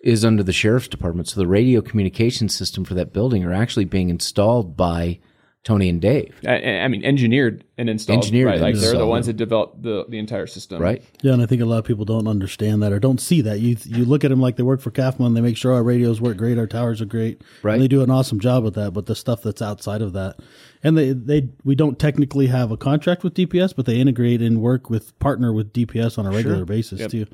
is 0.04 0.24
under 0.24 0.42
the 0.42 0.52
sheriff's 0.52 0.88
department. 0.88 1.28
So 1.28 1.40
the 1.40 1.46
radio 1.48 1.80
communication 1.80 2.48
system 2.48 2.84
for 2.84 2.94
that 2.94 3.12
building 3.12 3.44
are 3.44 3.52
actually 3.52 3.86
being 3.86 4.10
installed 4.10 4.76
by 4.76 5.18
Tony 5.64 5.88
and 5.88 6.00
Dave, 6.00 6.34
I, 6.46 6.80
I 6.80 6.88
mean, 6.88 7.04
engineered 7.04 7.64
and 7.76 7.90
installed. 7.90 8.18
Engineered 8.18 8.46
right? 8.46 8.54
and 8.54 8.62
Like 8.62 8.76
they're 8.76 8.96
the 8.96 9.04
ones 9.04 9.26
that 9.26 9.36
developed 9.36 9.82
the 9.82 10.06
the 10.08 10.18
entire 10.18 10.46
system, 10.46 10.80
right? 10.80 11.02
Yeah, 11.20 11.32
and 11.32 11.42
I 11.42 11.46
think 11.46 11.60
a 11.60 11.66
lot 11.66 11.78
of 11.78 11.84
people 11.84 12.04
don't 12.04 12.26
understand 12.26 12.82
that 12.82 12.92
or 12.92 12.98
don't 12.98 13.20
see 13.20 13.40
that. 13.42 13.60
You 13.60 13.76
you 13.84 14.04
look 14.04 14.24
at 14.24 14.28
them 14.28 14.40
like 14.40 14.56
they 14.56 14.62
work 14.62 14.80
for 14.80 14.90
CAFMA 14.90 15.34
they 15.34 15.40
make 15.40 15.56
sure 15.56 15.74
our 15.74 15.82
radios 15.82 16.20
work 16.20 16.36
great, 16.36 16.58
our 16.58 16.66
towers 16.66 17.02
are 17.02 17.06
great. 17.06 17.42
Right. 17.62 17.74
And 17.74 17.82
they 17.82 17.88
do 17.88 18.02
an 18.02 18.10
awesome 18.10 18.40
job 18.40 18.64
with 18.64 18.74
that, 18.76 18.92
but 18.92 19.06
the 19.06 19.14
stuff 19.14 19.42
that's 19.42 19.60
outside 19.60 20.00
of 20.00 20.12
that. 20.14 20.36
And 20.82 20.96
they, 20.96 21.12
they 21.12 21.48
we 21.64 21.74
don't 21.74 21.98
technically 21.98 22.46
have 22.46 22.70
a 22.70 22.76
contract 22.76 23.24
with 23.24 23.34
DPS, 23.34 23.74
but 23.76 23.84
they 23.84 23.96
integrate 23.96 24.40
and 24.40 24.62
work 24.62 24.88
with 24.88 25.18
partner 25.18 25.52
with 25.52 25.72
DPS 25.72 26.18
on 26.18 26.24
a 26.24 26.30
regular 26.30 26.64
basis 26.64 27.10
too. 27.10 27.26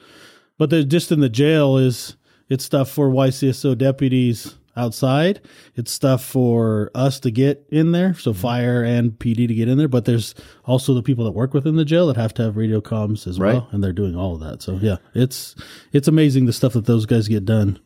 But 0.59 0.71
they're 0.71 0.83
just 0.83 1.13
in 1.13 1.21
the 1.21 1.29
jail 1.29 1.77
is 1.77 2.17
it's 2.49 2.65
stuff 2.65 2.91
for 2.91 3.11
YCSO 3.11 3.79
deputies 3.79 4.57
outside. 4.77 5.41
It's 5.77 5.93
stuff 5.93 6.25
for 6.25 6.91
us 6.95 7.21
to 7.21 7.31
get 7.31 7.67
in 7.71 7.93
there, 7.93 8.15
so 8.15 8.33
fire 8.33 8.83
and 8.83 9.13
PD 9.13 9.47
to 9.49 9.55
get 9.55 9.69
in 9.69 9.79
there. 9.79 9.89
But 9.89 10.05
there's 10.05 10.35
also 10.65 10.95
the 10.95 11.03
people 11.03 11.25
that 11.25 11.33
work 11.33 11.55
within 11.55 11.77
the 11.77 11.85
jail 11.85 12.07
that 12.09 12.17
have 12.17 12.35
to 12.35 12.43
have 12.43 12.57
radio 12.57 12.81
comms 12.81 13.27
as 13.27 13.39
Right. 13.39 13.55
well, 13.55 13.69
and 13.73 13.83
they're 13.83 13.93
doing 13.93 14.17
all 14.17 14.35
of 14.35 14.41
that. 14.41 14.63
So 14.63 14.75
yeah, 14.81 14.97
it's 15.15 15.55
it's 15.93 16.09
amazing 16.09 16.47
the 16.47 16.53
stuff 16.53 16.73
that 16.75 16.87
those 16.87 17.07
guys 17.07 17.29
get 17.29 17.45
done 17.45 17.79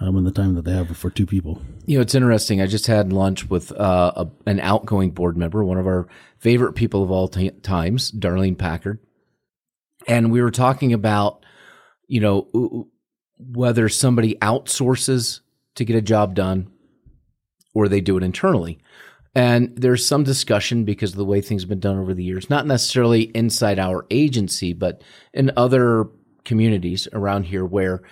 um, 0.00 0.16
in 0.16 0.24
the 0.24 0.30
time 0.30 0.54
that 0.54 0.64
they 0.64 0.72
have 0.72 0.96
for 0.96 1.10
two 1.10 1.26
people. 1.26 1.60
You 1.86 1.98
know, 1.98 2.02
it's 2.02 2.14
interesting. 2.14 2.60
I 2.62 2.66
just 2.66 2.86
had 2.86 3.12
lunch 3.12 3.50
with 3.50 3.72
uh, 3.72 4.12
a, 4.16 4.28
an 4.46 4.60
outgoing 4.60 5.10
board 5.10 5.36
member, 5.36 5.64
one 5.64 5.78
of 5.78 5.86
our 5.86 6.06
favorite 6.38 6.72
people 6.74 7.02
of 7.02 7.10
all 7.10 7.28
ti 7.28 7.50
times, 7.50 8.10
Darlene 8.12 8.56
Packard, 8.56 8.98
and 10.08 10.30
we 10.32 10.40
were 10.40 10.50
talking 10.50 10.92
about, 10.92 11.44
you 12.06 12.20
know, 12.20 12.86
whether 13.38 13.88
somebody 13.88 14.36
outsources 14.36 15.40
to 15.74 15.84
get 15.84 15.96
a 15.96 16.02
job 16.02 16.34
done 16.34 16.70
or 17.74 17.88
they 17.88 18.00
do 18.00 18.16
it 18.16 18.22
internally. 18.22 18.78
And 19.34 19.76
there's 19.76 20.04
some 20.04 20.24
discussion 20.24 20.84
because 20.84 21.12
of 21.12 21.16
the 21.16 21.24
way 21.24 21.40
things 21.40 21.62
have 21.62 21.68
been 21.68 21.80
done 21.80 21.98
over 21.98 22.14
the 22.14 22.24
years, 22.24 22.50
not 22.50 22.66
necessarily 22.66 23.22
inside 23.34 23.78
our 23.78 24.04
agency, 24.10 24.72
but 24.72 25.02
in 25.32 25.52
other 25.56 26.08
communities 26.44 27.06
around 27.12 27.44
here 27.44 27.64
where 27.64 28.02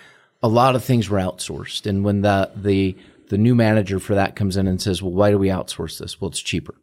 a 0.41 0.47
lot 0.47 0.75
of 0.75 0.83
things 0.83 1.09
were 1.09 1.19
outsourced. 1.19 1.85
And 1.85 2.05
when 2.05 2.21
the, 2.21 2.49
the, 2.55 2.95
the 3.27 3.37
new 3.37 3.53
manager 3.53 3.99
for 3.99 4.15
that 4.15 4.37
comes 4.37 4.55
in 4.55 4.65
and 4.65 4.81
says, 4.81 5.01
well, 5.01 5.11
why 5.11 5.29
do 5.29 5.37
we 5.37 5.49
outsource 5.49 5.99
this? 5.99 6.21
Well, 6.21 6.29
it's 6.29 6.39
cheaper. 6.39 6.75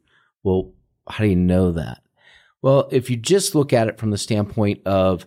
Well, 0.43 0.75
how 1.09 1.25
do 1.25 1.31
you 1.31 1.37
know 1.37 1.73
that? 1.73 2.03
Well, 2.61 2.89
if 2.93 3.09
you 3.09 3.17
just 3.17 3.55
look 3.55 3.73
at 3.73 3.89
it 3.89 3.99
from 3.99 4.11
the 4.11 4.19
standpoint 4.19 4.87
of, 4.87 5.25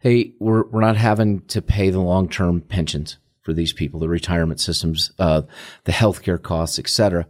hey, 0.00 0.32
we're, 0.40 0.64
we're 0.64 0.80
not 0.80 0.96
having 0.96 1.42
to 1.46 1.62
pay 1.62 1.90
the 1.90 2.00
long 2.00 2.28
term 2.28 2.60
pensions 2.60 3.18
for 3.48 3.54
these 3.54 3.72
people, 3.72 3.98
the 3.98 4.10
retirement 4.10 4.60
systems, 4.60 5.10
uh, 5.18 5.40
the 5.84 5.92
healthcare 5.92 6.42
costs, 6.42 6.78
et 6.78 6.86
cetera. 6.86 7.26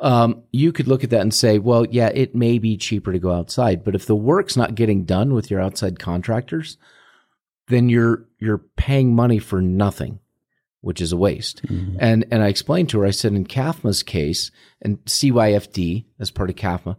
um, 0.00 0.42
you 0.52 0.72
could 0.72 0.86
look 0.86 1.02
at 1.02 1.08
that 1.08 1.22
and 1.22 1.32
say, 1.32 1.58
well, 1.58 1.86
yeah, 1.86 2.10
it 2.12 2.34
may 2.34 2.58
be 2.58 2.76
cheaper 2.76 3.12
to 3.12 3.18
go 3.18 3.32
outside, 3.32 3.82
but 3.82 3.94
if 3.94 4.04
the 4.04 4.14
work's 4.14 4.58
not 4.58 4.74
getting 4.74 5.04
done 5.04 5.32
with 5.32 5.50
your 5.50 5.62
outside 5.62 5.98
contractors, 5.98 6.76
then 7.68 7.88
you're 7.88 8.26
you're 8.38 8.62
paying 8.76 9.14
money 9.14 9.38
for 9.38 9.62
nothing, 9.62 10.18
which 10.82 11.00
is 11.00 11.12
a 11.12 11.16
waste. 11.16 11.64
Mm-hmm. 11.64 11.96
And 11.98 12.26
and 12.30 12.42
I 12.42 12.48
explained 12.48 12.90
to 12.90 13.00
her, 13.00 13.06
I 13.06 13.10
said 13.10 13.32
in 13.32 13.46
CAFMA's 13.46 14.02
case 14.02 14.50
and 14.82 14.98
CYFD 15.06 16.04
as 16.20 16.30
part 16.30 16.50
of 16.50 16.56
CAFMA, 16.56 16.96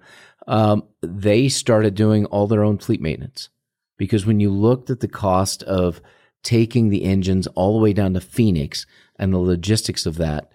um, 0.47 0.85
they 1.03 1.49
started 1.49 1.93
doing 1.93 2.25
all 2.25 2.47
their 2.47 2.63
own 2.63 2.79
fleet 2.79 3.01
maintenance 3.01 3.49
because 3.97 4.25
when 4.25 4.39
you 4.39 4.49
looked 4.49 4.89
at 4.89 5.01
the 5.01 5.07
cost 5.07 5.61
of 5.61 6.01
taking 6.45 6.89
the 6.89 7.03
engines 7.03 7.47
all 7.47 7.73
the 7.73 7.83
way 7.83 7.91
down 7.91 8.13
to 8.13 8.21
Phoenix 8.21 8.85
and 9.17 9.33
the 9.33 9.39
logistics 9.39 10.05
of 10.05 10.17
that, 10.17 10.51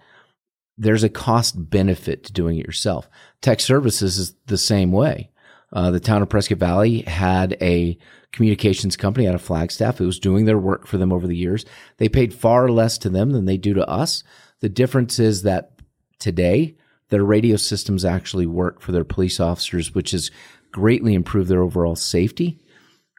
there's 0.77 1.03
a 1.03 1.09
cost 1.09 1.69
benefit 1.69 2.23
to 2.23 2.33
doing 2.33 2.57
it 2.57 2.65
yourself. 2.65 3.07
Tech 3.41 3.59
services 3.59 4.17
is 4.17 4.33
the 4.47 4.57
same 4.57 4.91
way. 4.91 5.29
Uh, 5.73 5.91
the 5.91 5.99
town 5.99 6.21
of 6.21 6.29
Prescott 6.29 6.57
Valley 6.57 7.01
had 7.01 7.57
a 7.61 7.97
communications 8.31 8.95
company 8.95 9.27
out 9.27 9.35
of 9.35 9.41
Flagstaff 9.41 9.97
who 9.97 10.05
was 10.05 10.19
doing 10.19 10.45
their 10.45 10.57
work 10.57 10.87
for 10.87 10.97
them 10.97 11.11
over 11.11 11.27
the 11.27 11.37
years. 11.37 11.65
They 11.97 12.09
paid 12.09 12.33
far 12.33 12.69
less 12.69 12.97
to 12.99 13.09
them 13.09 13.31
than 13.31 13.45
they 13.45 13.57
do 13.57 13.73
to 13.73 13.87
us. 13.87 14.23
The 14.61 14.69
difference 14.69 15.19
is 15.19 15.43
that 15.43 15.73
today 16.19 16.77
their 17.09 17.23
radio 17.23 17.57
systems 17.57 18.05
actually 18.05 18.47
work 18.47 18.81
for 18.81 18.93
their 18.93 19.03
police 19.03 19.39
officers, 19.39 19.93
which 19.93 20.11
has 20.11 20.31
greatly 20.71 21.13
improved 21.13 21.49
their 21.49 21.61
overall 21.61 21.97
safety 21.97 22.59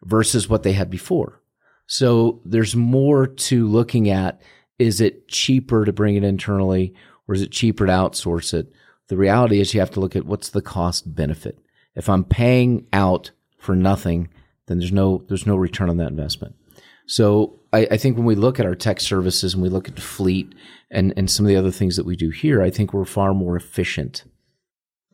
versus 0.02 0.48
what 0.48 0.62
they 0.62 0.72
had 0.72 0.90
before. 0.90 1.41
So 1.86 2.40
there's 2.44 2.74
more 2.76 3.26
to 3.26 3.66
looking 3.66 4.08
at. 4.10 4.40
Is 4.78 5.00
it 5.00 5.28
cheaper 5.28 5.84
to 5.84 5.92
bring 5.92 6.16
it 6.16 6.24
internally 6.24 6.94
or 7.28 7.34
is 7.34 7.42
it 7.42 7.50
cheaper 7.52 7.86
to 7.86 7.92
outsource 7.92 8.54
it? 8.54 8.72
The 9.08 9.16
reality 9.16 9.60
is 9.60 9.74
you 9.74 9.80
have 9.80 9.90
to 9.92 10.00
look 10.00 10.16
at 10.16 10.24
what's 10.26 10.48
the 10.50 10.62
cost 10.62 11.14
benefit. 11.14 11.58
If 11.94 12.08
I'm 12.08 12.24
paying 12.24 12.86
out 12.92 13.30
for 13.58 13.76
nothing, 13.76 14.28
then 14.66 14.78
there's 14.78 14.92
no 14.92 15.22
there's 15.28 15.46
no 15.46 15.56
return 15.56 15.90
on 15.90 15.98
that 15.98 16.08
investment. 16.08 16.54
So 17.06 17.60
I, 17.72 17.86
I 17.90 17.96
think 17.96 18.16
when 18.16 18.24
we 18.26 18.34
look 18.34 18.58
at 18.58 18.66
our 18.66 18.74
tech 18.74 19.00
services 19.00 19.54
and 19.54 19.62
we 19.62 19.68
look 19.68 19.88
at 19.88 19.96
the 19.96 20.02
fleet 20.02 20.54
and, 20.90 21.12
and 21.16 21.30
some 21.30 21.44
of 21.44 21.48
the 21.48 21.56
other 21.56 21.70
things 21.70 21.96
that 21.96 22.06
we 22.06 22.16
do 22.16 22.30
here, 22.30 22.62
I 22.62 22.70
think 22.70 22.92
we're 22.94 23.04
far 23.04 23.34
more 23.34 23.56
efficient 23.56 24.24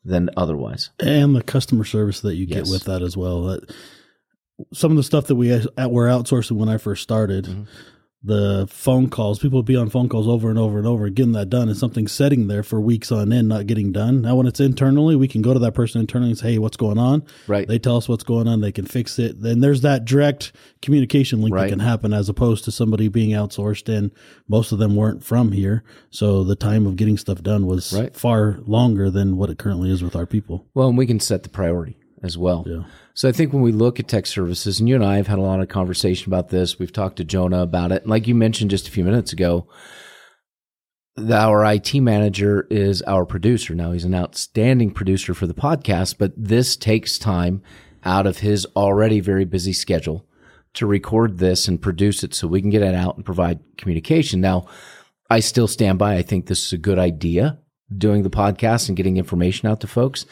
than 0.04 0.30
otherwise. 0.36 0.90
and 1.00 1.34
the 1.34 1.42
customer 1.42 1.84
service 1.84 2.20
that 2.20 2.36
you 2.36 2.46
get 2.46 2.58
Yes. 2.58 2.70
with 2.70 2.84
that 2.84 3.02
as 3.02 3.16
well. 3.16 3.42
That 3.44 3.74
some 4.72 4.90
of 4.90 4.96
the 4.96 5.02
stuff 5.02 5.26
that 5.28 5.36
we 5.36 5.52
uh, 5.52 5.88
were 5.88 6.06
outsourcing 6.06 6.56
when 6.56 6.68
I 6.68 6.78
first 6.78 7.02
started, 7.02 7.44
Mm-hmm. 7.46 7.62
the 8.24 8.66
phone 8.68 9.08
calls, 9.08 9.38
people 9.38 9.60
would 9.60 9.64
be 9.66 9.76
on 9.76 9.88
phone 9.88 10.08
calls 10.08 10.26
over 10.26 10.50
and 10.50 10.58
over 10.58 10.76
and 10.78 10.86
over, 10.88 11.08
getting 11.08 11.32
that 11.32 11.48
done, 11.48 11.68
and 11.68 11.76
something 11.78 12.08
sitting 12.08 12.48
there 12.48 12.64
for 12.64 12.80
weeks 12.80 13.12
on 13.12 13.32
end, 13.32 13.46
not 13.48 13.68
getting 13.68 13.92
done. 13.92 14.22
Now, 14.22 14.34
when 14.34 14.48
it's 14.48 14.58
internally, 14.58 15.14
we 15.14 15.28
can 15.28 15.40
go 15.40 15.52
to 15.54 15.60
that 15.60 15.74
person 15.74 16.00
internally 16.00 16.30
and 16.30 16.38
say, 16.38 16.52
"Hey, 16.54 16.58
what's 16.58 16.76
going 16.76 16.98
on?" 16.98 17.22
Right. 17.46 17.68
They 17.68 17.78
tell 17.78 17.96
us 17.96 18.08
what's 18.08 18.24
going 18.24 18.48
on. 18.48 18.60
They 18.60 18.72
can 18.72 18.86
fix 18.86 19.20
it. 19.20 19.40
Then 19.40 19.60
there's 19.60 19.82
that 19.82 20.04
direct 20.04 20.50
communication 20.82 21.40
link 21.42 21.54
Right. 21.54 21.64
that 21.66 21.70
can 21.70 21.78
happen, 21.78 22.12
as 22.12 22.28
opposed 22.28 22.64
to 22.64 22.72
somebody 22.72 23.06
being 23.06 23.30
outsourced, 23.30 23.88
and 23.88 24.10
most 24.48 24.72
of 24.72 24.80
them 24.80 24.96
weren't 24.96 25.22
from 25.22 25.52
here, 25.52 25.84
so 26.10 26.42
the 26.42 26.56
time 26.56 26.84
of 26.88 26.96
getting 26.96 27.16
stuff 27.18 27.40
done 27.44 27.66
was 27.66 27.92
Right. 27.92 28.14
far 28.16 28.58
longer 28.66 29.10
than 29.10 29.36
what 29.36 29.48
it 29.48 29.58
currently 29.58 29.92
is 29.92 30.02
with 30.02 30.16
our 30.16 30.26
people. 30.26 30.66
Well, 30.74 30.88
and 30.88 30.98
we 30.98 31.06
can 31.06 31.20
set 31.20 31.44
the 31.44 31.48
priority 31.50 31.96
as 32.22 32.36
well. 32.38 32.64
Yeah. 32.66 32.84
So 33.14 33.28
I 33.28 33.32
think 33.32 33.52
when 33.52 33.62
we 33.62 33.72
look 33.72 33.98
at 33.98 34.08
tech 34.08 34.26
services, 34.26 34.80
and 34.80 34.88
you 34.88 34.94
and 34.94 35.04
I 35.04 35.16
have 35.16 35.26
had 35.26 35.38
a 35.38 35.42
lot 35.42 35.60
of 35.60 35.68
conversation 35.68 36.30
about 36.32 36.48
this, 36.48 36.78
we've 36.78 36.92
talked 36.92 37.16
to 37.16 37.24
Jonah 37.24 37.62
about 37.62 37.92
it. 37.92 38.02
And 38.02 38.10
like 38.10 38.26
you 38.26 38.34
mentioned 38.34 38.70
just 38.70 38.88
a 38.88 38.90
few 38.90 39.04
minutes 39.04 39.32
ago, 39.32 39.68
the- 41.16 41.36
our 41.36 41.64
IT 41.64 41.94
manager 42.00 42.66
is 42.70 43.02
our 43.02 43.24
producer. 43.24 43.74
Now 43.74 43.92
he's 43.92 44.04
an 44.04 44.14
outstanding 44.14 44.92
producer 44.92 45.34
for 45.34 45.46
the 45.46 45.54
podcast, 45.54 46.16
but 46.18 46.32
this 46.36 46.76
takes 46.76 47.18
time 47.18 47.62
out 48.04 48.26
of 48.26 48.38
his 48.38 48.66
already 48.76 49.20
very 49.20 49.44
busy 49.44 49.72
schedule 49.72 50.24
to 50.74 50.86
record 50.86 51.38
this 51.38 51.66
and 51.66 51.82
produce 51.82 52.22
it 52.22 52.34
so 52.34 52.46
we 52.46 52.60
can 52.60 52.70
get 52.70 52.82
it 52.82 52.94
out 52.94 53.16
and 53.16 53.24
provide 53.24 53.58
communication. 53.76 54.40
Now, 54.40 54.66
I 55.30 55.40
still 55.40 55.66
stand 55.66 55.98
by. 55.98 56.14
I 56.14 56.22
think 56.22 56.46
this 56.46 56.64
is 56.64 56.72
a 56.72 56.78
good 56.78 56.98
idea 56.98 57.58
doing 57.96 58.22
the 58.22 58.30
podcast 58.30 58.88
and 58.88 58.96
getting 58.96 59.16
information 59.16 59.68
out 59.68 59.80
to 59.80 59.86
folks. 59.86 60.26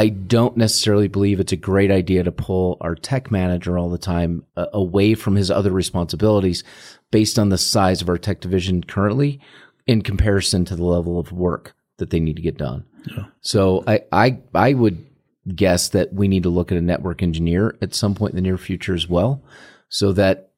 I 0.00 0.08
don't 0.08 0.56
necessarily 0.56 1.08
believe 1.08 1.40
it's 1.40 1.52
a 1.52 1.56
great 1.56 1.90
idea 1.90 2.22
to 2.22 2.32
pull 2.32 2.78
our 2.80 2.94
tech 2.94 3.30
manager 3.30 3.76
all 3.76 3.90
the 3.90 3.98
time 3.98 4.46
uh, 4.56 4.64
away 4.72 5.14
from 5.14 5.36
his 5.36 5.50
other 5.50 5.70
responsibilities 5.70 6.64
based 7.10 7.38
on 7.38 7.50
the 7.50 7.58
size 7.58 8.00
of 8.00 8.08
our 8.08 8.16
tech 8.16 8.40
division 8.40 8.82
currently 8.82 9.40
in 9.86 10.00
comparison 10.00 10.64
to 10.64 10.74
the 10.74 10.86
level 10.86 11.18
of 11.18 11.32
work 11.32 11.74
that 11.98 12.08
they 12.08 12.18
need 12.18 12.36
to 12.36 12.40
get 12.40 12.56
done. 12.56 12.86
So 13.42 13.84
I, 13.86 14.00
I, 14.10 14.38
I 14.54 14.72
would 14.72 15.04
guess 15.54 15.90
that 15.90 16.14
we 16.14 16.28
need 16.28 16.44
to 16.44 16.48
look 16.48 16.72
at 16.72 16.78
a 16.78 16.80
network 16.80 17.22
engineer 17.22 17.76
at 17.82 17.94
some 17.94 18.14
point 18.14 18.32
in 18.32 18.36
the 18.36 18.48
near 18.48 18.56
future 18.56 18.94
as 18.94 19.06
well, 19.06 19.44
so 19.90 20.12
that 20.12 20.52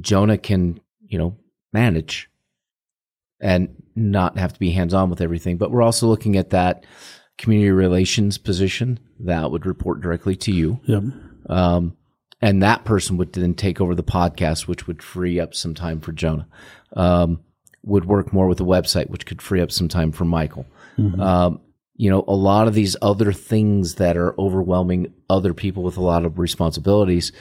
Jonah 0.00 0.38
can, 0.38 0.80
you 1.06 1.16
know, 1.16 1.36
manage 1.72 2.28
and 3.40 3.80
not 3.94 4.36
have 4.36 4.52
to 4.52 4.58
be 4.58 4.72
hands 4.72 4.94
on 4.94 5.10
with 5.10 5.20
everything. 5.20 5.58
But 5.58 5.70
we're 5.70 5.82
also 5.82 6.08
looking 6.08 6.36
at 6.36 6.50
that 6.50 6.84
community 7.38 7.70
relations 7.70 8.38
position 8.38 8.98
that 9.20 9.50
would 9.50 9.66
report 9.66 10.00
directly 10.00 10.36
to 10.36 10.52
you. 10.52 10.80
Yep. 10.84 11.02
Um, 11.48 11.96
and 12.40 12.62
that 12.62 12.84
person 12.84 13.16
would 13.16 13.32
then 13.32 13.54
take 13.54 13.80
over 13.80 13.94
the 13.94 14.02
podcast, 14.04 14.66
which 14.66 14.86
would 14.86 15.02
free 15.02 15.40
up 15.40 15.54
some 15.54 15.74
time 15.74 16.00
for 16.00 16.12
Jonah. 16.12 16.46
Um, 16.94 17.40
would 17.82 18.06
work 18.06 18.32
more 18.32 18.46
with 18.48 18.58
the 18.58 18.64
website, 18.64 19.10
which 19.10 19.26
could 19.26 19.42
free 19.42 19.60
up 19.60 19.70
some 19.70 19.88
time 19.88 20.12
for 20.12 20.24
Michael. 20.24 20.66
Um, 21.20 21.60
you 21.96 22.10
know, 22.10 22.24
a 22.26 22.34
lot 22.34 22.66
of 22.66 22.74
these 22.74 22.96
other 23.02 23.32
things 23.32 23.96
that 23.96 24.16
are 24.16 24.38
overwhelming 24.38 25.12
other 25.28 25.54
people 25.54 25.82
with 25.82 25.96
a 25.96 26.02
lot 26.02 26.24
of 26.24 26.38
responsibilities, 26.38 27.32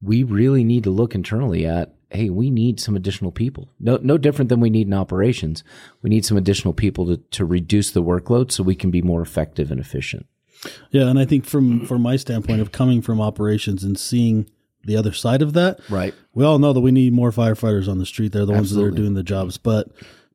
we 0.00 0.22
really 0.22 0.64
need 0.64 0.84
to 0.84 0.90
look 0.90 1.14
internally 1.14 1.66
at. 1.66 1.94
Hey, 2.14 2.30
we 2.30 2.48
need 2.50 2.78
some 2.80 2.94
additional 2.96 3.32
people. 3.32 3.68
No, 3.80 3.98
no 4.02 4.16
different 4.16 4.48
than 4.48 4.60
we 4.60 4.70
need 4.70 4.86
in 4.86 4.94
operations. 4.94 5.64
We 6.00 6.08
need 6.10 6.24
some 6.24 6.36
additional 6.36 6.72
people 6.72 7.06
to, 7.06 7.16
to 7.32 7.44
reduce 7.44 7.90
the 7.90 8.02
workload 8.02 8.52
so 8.52 8.62
we 8.62 8.74
can 8.76 8.90
be 8.90 9.02
more 9.02 9.20
effective 9.20 9.70
and 9.70 9.80
efficient. 9.80 10.26
Yeah, 10.90 11.08
and 11.08 11.18
I 11.18 11.24
think 11.26 11.44
from 11.44 11.84
from 11.84 12.00
my 12.02 12.16
standpoint 12.16 12.60
of 12.62 12.72
coming 12.72 13.02
from 13.02 13.20
operations 13.20 13.84
and 13.84 13.98
seeing 13.98 14.48
the 14.84 14.96
other 14.96 15.12
side 15.12 15.42
of 15.42 15.52
that, 15.54 15.80
Right. 15.90 16.14
we 16.34 16.44
all 16.44 16.58
know 16.58 16.72
that 16.72 16.80
we 16.80 16.92
need 16.92 17.12
more 17.12 17.32
firefighters 17.32 17.88
on 17.88 17.98
the 17.98 18.06
street. 18.06 18.32
They're 18.32 18.46
the 18.46 18.52
ones 18.52 18.70
that 18.70 18.82
are 18.82 18.90
doing 18.90 19.14
the 19.14 19.22
jobs, 19.22 19.58
but 19.58 19.88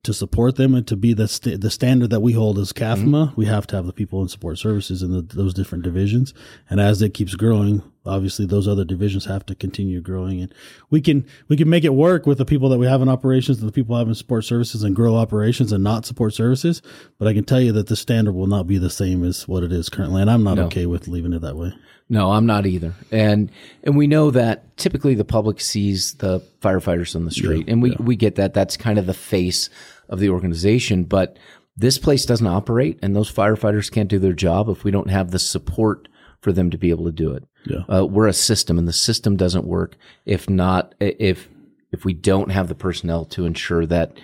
to 0.03 0.13
support 0.13 0.55
them 0.55 0.73
and 0.73 0.87
to 0.87 0.95
be 0.95 1.13
the 1.13 1.27
st- 1.27 1.59
the 1.59 1.69
standard 1.69 2.09
that 2.09 2.21
we 2.21 2.31
hold 2.31 2.57
as 2.57 2.71
CAFMA, 2.71 3.09
Mm-hmm. 3.09 3.35
we 3.35 3.45
have 3.47 3.67
to 3.67 3.75
have 3.75 3.85
the 3.85 3.91
people 3.93 4.21
in 4.21 4.29
support 4.29 4.57
services 4.57 5.03
in 5.03 5.11
the, 5.11 5.21
those 5.21 5.53
different 5.53 5.83
divisions. 5.83 6.33
And 6.69 6.79
as 6.79 7.01
it 7.01 7.13
keeps 7.13 7.35
growing, 7.35 7.83
obviously 8.05 8.45
those 8.45 8.65
other 8.65 8.85
divisions 8.85 9.25
have 9.25 9.45
to 9.47 9.55
continue 9.55 9.99
growing. 9.99 10.39
And 10.41 10.53
we 10.89 11.01
can 11.01 11.25
we 11.49 11.57
can 11.57 11.69
make 11.69 11.83
it 11.83 11.93
work 11.93 12.25
with 12.25 12.37
the 12.37 12.45
people 12.45 12.69
that 12.69 12.77
we 12.77 12.87
have 12.87 13.01
in 13.01 13.09
operations 13.09 13.59
and 13.59 13.67
the 13.67 13.73
people 13.73 13.97
in 13.97 14.15
support 14.15 14.45
services 14.45 14.83
and 14.83 14.95
grow 14.95 15.15
operations 15.15 15.73
and 15.73 15.83
not 15.83 16.05
support 16.05 16.33
services. 16.33 16.81
But 17.17 17.27
I 17.27 17.33
can 17.33 17.43
tell 17.43 17.59
you 17.59 17.73
that 17.73 17.87
the 17.87 17.97
standard 17.97 18.33
will 18.33 18.47
not 18.47 18.67
be 18.67 18.77
the 18.77 18.89
same 18.89 19.25
as 19.25 19.49
what 19.49 19.63
it 19.63 19.73
is 19.73 19.89
currently, 19.89 20.21
and 20.21 20.31
I'm 20.31 20.43
not 20.45 20.59
okay 20.59 20.85
with 20.85 21.09
leaving 21.09 21.33
it 21.33 21.41
that 21.41 21.57
way. 21.57 21.73
No, 22.09 22.31
I'm 22.31 22.47
not 22.47 22.65
either. 22.65 22.93
And 23.11 23.51
and 23.83 23.95
we 23.95 24.07
know 24.07 24.31
that 24.31 24.75
typically 24.77 25.13
the 25.13 25.25
public 25.25 25.61
sees 25.61 26.15
the 26.15 26.39
firefighters 26.61 27.15
on 27.15 27.25
the 27.25 27.31
street, 27.31 27.69
and 27.69 27.81
we 27.83 27.95
we 27.99 28.15
get 28.15 28.35
that. 28.35 28.53
That's 28.53 28.77
kind 28.77 28.97
of 28.97 29.05
the 29.05 29.13
face 29.13 29.69
of 30.09 30.19
the 30.19 30.29
organization. 30.29 31.03
But 31.03 31.37
this 31.77 31.99
place 31.99 32.25
doesn't 32.25 32.47
operate, 32.47 32.97
and 33.03 33.15
those 33.15 33.31
firefighters 33.31 33.91
can't 33.91 34.09
do 34.09 34.19
their 34.19 34.33
job 34.33 34.69
if 34.69 34.83
we 34.83 34.91
don't 34.91 35.11
have 35.11 35.29
the 35.31 35.39
support 35.39 36.07
for 36.41 36.51
them 36.51 36.71
to 36.71 36.77
be 36.77 36.89
able 36.89 37.05
to 37.05 37.11
do 37.11 37.31
it. 37.31 37.43
Yeah. 37.65 37.83
Uh, 37.93 38.05
we're 38.05 38.27
a 38.27 38.33
system, 38.33 38.79
and 38.79 38.87
the 38.87 38.93
system 38.93 39.37
doesn't 39.37 39.65
work 39.65 39.95
if 40.25 40.49
not 40.49 40.95
if 40.99 41.47
if 41.91 42.05
we 42.05 42.13
don't 42.13 42.49
have 42.49 42.69
the 42.69 42.75
personnel 42.75 43.25
to 43.25 43.45
ensure 43.45 43.85
that 43.85 44.17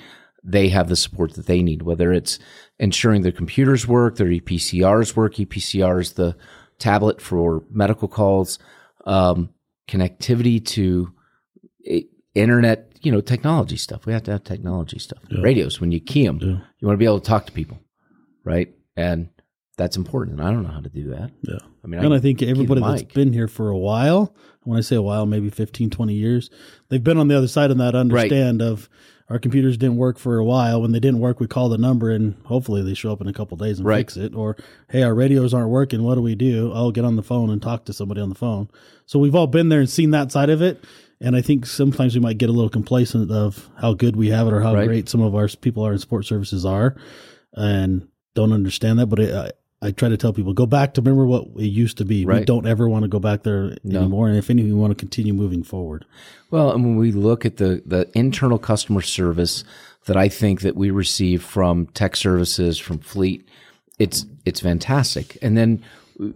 they 0.44 0.70
have 0.70 0.90
the 0.90 0.96
support 0.96 1.34
that 1.34 1.48
they 1.48 1.62
need, 1.64 1.82
whether 1.82 2.14
it's 2.14 2.38
ensuring 2.80 3.22
their 3.22 3.32
computers 3.32 3.88
work, 3.88 4.16
their 4.16 4.28
EPCRs 4.28 5.16
work. 5.16 5.36
EPCR 5.36 6.00
is 6.00 6.14
the 6.14 6.36
tablet 6.80 7.22
for 7.22 7.64
medical 7.70 8.08
calls, 8.08 8.60
um, 9.06 9.50
connectivity 9.88 10.64
to 10.66 11.12
internet, 12.34 12.92
you 13.02 13.12
know, 13.12 13.22
technology 13.22 13.78
stuff. 13.78 14.06
We 14.06 14.14
have 14.14 14.24
to 14.24 14.32
have 14.32 14.44
technology 14.44 15.00
stuff. 15.00 15.20
Radios, 15.42 15.80
when 15.80 15.92
you 15.92 16.00
key 16.00 16.26
them, 16.26 16.40
you 16.42 16.88
want 16.88 16.96
to 16.96 16.98
be 16.98 17.06
able 17.06 17.20
to 17.20 17.28
talk 17.28 17.46
to 17.46 17.52
people, 17.52 17.80
right? 18.44 18.74
And 18.98 19.30
that's 19.78 19.98
important. 19.98 20.40
And 20.40 20.48
I 20.48 20.52
don't 20.52 20.64
know 20.64 20.70
how 20.70 20.82
to 20.82 20.90
do 20.90 21.10
that. 21.12 21.32
Yeah. 21.42 21.60
I 21.84 21.88
mean, 21.88 22.04
And 22.04 22.14
I 22.14 22.20
think 22.20 22.42
everybody 22.42 22.82
that's 22.82 23.04
been 23.04 23.32
here 23.34 23.48
for 23.48 23.70
a 23.70 23.78
while, 23.78 24.36
when 24.66 24.78
I 24.78 24.82
say 24.82 24.96
a 24.96 25.02
while, 25.02 25.26
maybe 25.26 25.50
15, 25.50 25.90
20 25.90 26.14
years, 26.14 26.50
they've 26.90 27.04
been 27.04 27.18
on 27.18 27.28
the 27.28 27.38
other 27.38 27.48
side 27.48 27.72
of 27.72 27.78
that 27.78 27.96
understand 27.96 28.62
of 28.62 28.90
our 29.30 29.40
computers 29.40 29.76
didn't 29.78 29.98
work 29.98 30.20
for 30.20 30.38
a 30.38 30.46
while. 30.46 30.82
When 30.82 30.92
they 30.92 31.00
didn't 31.00 31.20
work, 31.20 31.40
we 31.40 31.48
call 31.48 31.68
the 31.70 31.80
number 31.80 32.12
and 32.12 32.36
hopefully 32.46 32.84
they 32.84 32.94
show 32.94 33.12
up 33.12 33.22
in 33.22 33.28
a 33.28 33.34
couple 33.34 33.58
days 33.58 33.80
and 33.80 33.88
Right. 33.88 34.00
fix 34.02 34.18
it. 34.18 34.36
Or, 34.36 34.56
hey, 34.90 35.02
our 35.02 35.16
radios 35.16 35.52
aren't 35.52 35.70
working. 35.72 36.04
What 36.04 36.14
do 36.16 36.22
we 36.22 36.36
do? 36.36 36.72
I'll 36.74 36.92
get 36.92 37.06
on 37.06 37.16
the 37.16 37.24
phone 37.24 37.50
and 37.50 37.60
talk 37.60 37.86
to 37.86 37.94
somebody 37.94 38.22
on 38.22 38.30
the 38.30 38.36
phone. 38.36 38.70
So 39.08 39.18
we've 39.18 39.34
all 39.34 39.48
been 39.48 39.70
there 39.70 39.80
and 39.80 39.90
seen 39.90 40.12
that 40.12 40.32
side 40.32 40.52
of 40.52 40.62
it. 40.62 40.84
And 41.20 41.36
I 41.36 41.42
think 41.42 41.66
sometimes 41.66 42.14
we 42.14 42.22
might 42.22 42.38
get 42.38 42.50
a 42.50 42.54
little 42.54 42.70
complacent 42.70 43.32
of 43.32 43.68
how 43.78 43.94
good 43.94 44.16
we 44.16 44.30
have 44.30 44.46
it 44.48 44.54
or 44.54 44.62
how 44.62 44.76
Right. 44.76 44.86
great 44.88 45.10
some 45.10 45.22
of 45.22 45.34
our 45.34 45.48
people 45.48 45.84
are 45.88 45.94
in 45.94 45.98
support 45.98 46.26
services 46.26 46.64
are. 46.66 46.96
And 47.54 48.08
don't 48.36 48.52
understand 48.54 49.00
that, 49.00 49.08
but 49.08 49.20
it, 49.20 49.58
I 49.82 49.92
try 49.92 50.10
to 50.10 50.18
tell 50.18 50.34
people 50.34 50.54
go 50.54 50.66
back 50.66 50.94
to 50.94 51.02
remember 51.02 51.26
what 51.26 51.46
it 51.58 51.66
used 51.66 51.98
to 52.00 52.06
be. 52.06 52.26
We 52.26 52.44
don't 52.46 52.66
ever 52.66 52.88
want 52.90 53.04
to 53.04 53.10
go 53.10 53.20
back 53.20 53.44
there 53.44 53.76
No. 53.84 54.00
anymore, 54.00 54.28
and 54.30 54.38
if 54.38 54.50
anything, 54.50 54.74
we 54.74 54.80
want 54.80 54.92
to 54.92 54.96
continue 54.96 55.34
moving 55.34 55.64
forward. 55.64 56.06
Well, 56.50 56.72
and 56.72 56.84
when 56.84 56.96
we 56.96 57.12
look 57.12 57.46
at 57.46 57.58
the 57.58 57.82
the 57.86 58.10
internal 58.16 58.58
customer 58.58 59.02
service 59.02 59.64
that 60.06 60.16
I 60.18 60.30
think 60.30 60.62
that 60.62 60.76
we 60.76 60.92
receive 60.92 61.44
from 61.44 61.88
tech 61.88 62.16
services 62.16 62.78
from 62.80 63.00
Fleet, 63.00 63.48
it's 64.00 64.26
it's 64.46 64.62
fantastic. 64.62 65.38
And 65.42 65.58
then 65.58 65.84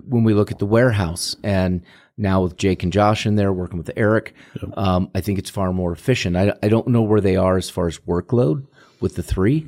when 0.08 0.24
we 0.24 0.34
look 0.34 0.52
at 0.52 0.60
the 0.60 0.66
warehouse 0.66 1.36
and 1.42 1.82
now 2.18 2.44
with 2.44 2.58
Jake 2.58 2.84
and 2.84 2.92
Josh 2.92 3.26
in 3.26 3.36
there 3.36 3.54
working 3.54 3.78
with 3.78 3.90
Eric, 3.96 4.34
um, 4.74 5.10
I 5.16 5.22
think 5.22 5.40
it's 5.40 5.50
far 5.50 5.72
more 5.72 5.94
efficient. 5.94 6.36
I, 6.36 6.54
I 6.62 6.68
don't 6.68 6.88
know 6.90 7.02
where 7.02 7.22
they 7.22 7.38
are 7.38 7.56
as 7.56 7.70
far 7.70 7.88
as 7.88 7.98
workload 8.00 8.66
with 9.00 9.16
the 9.16 9.24
three, 9.24 9.66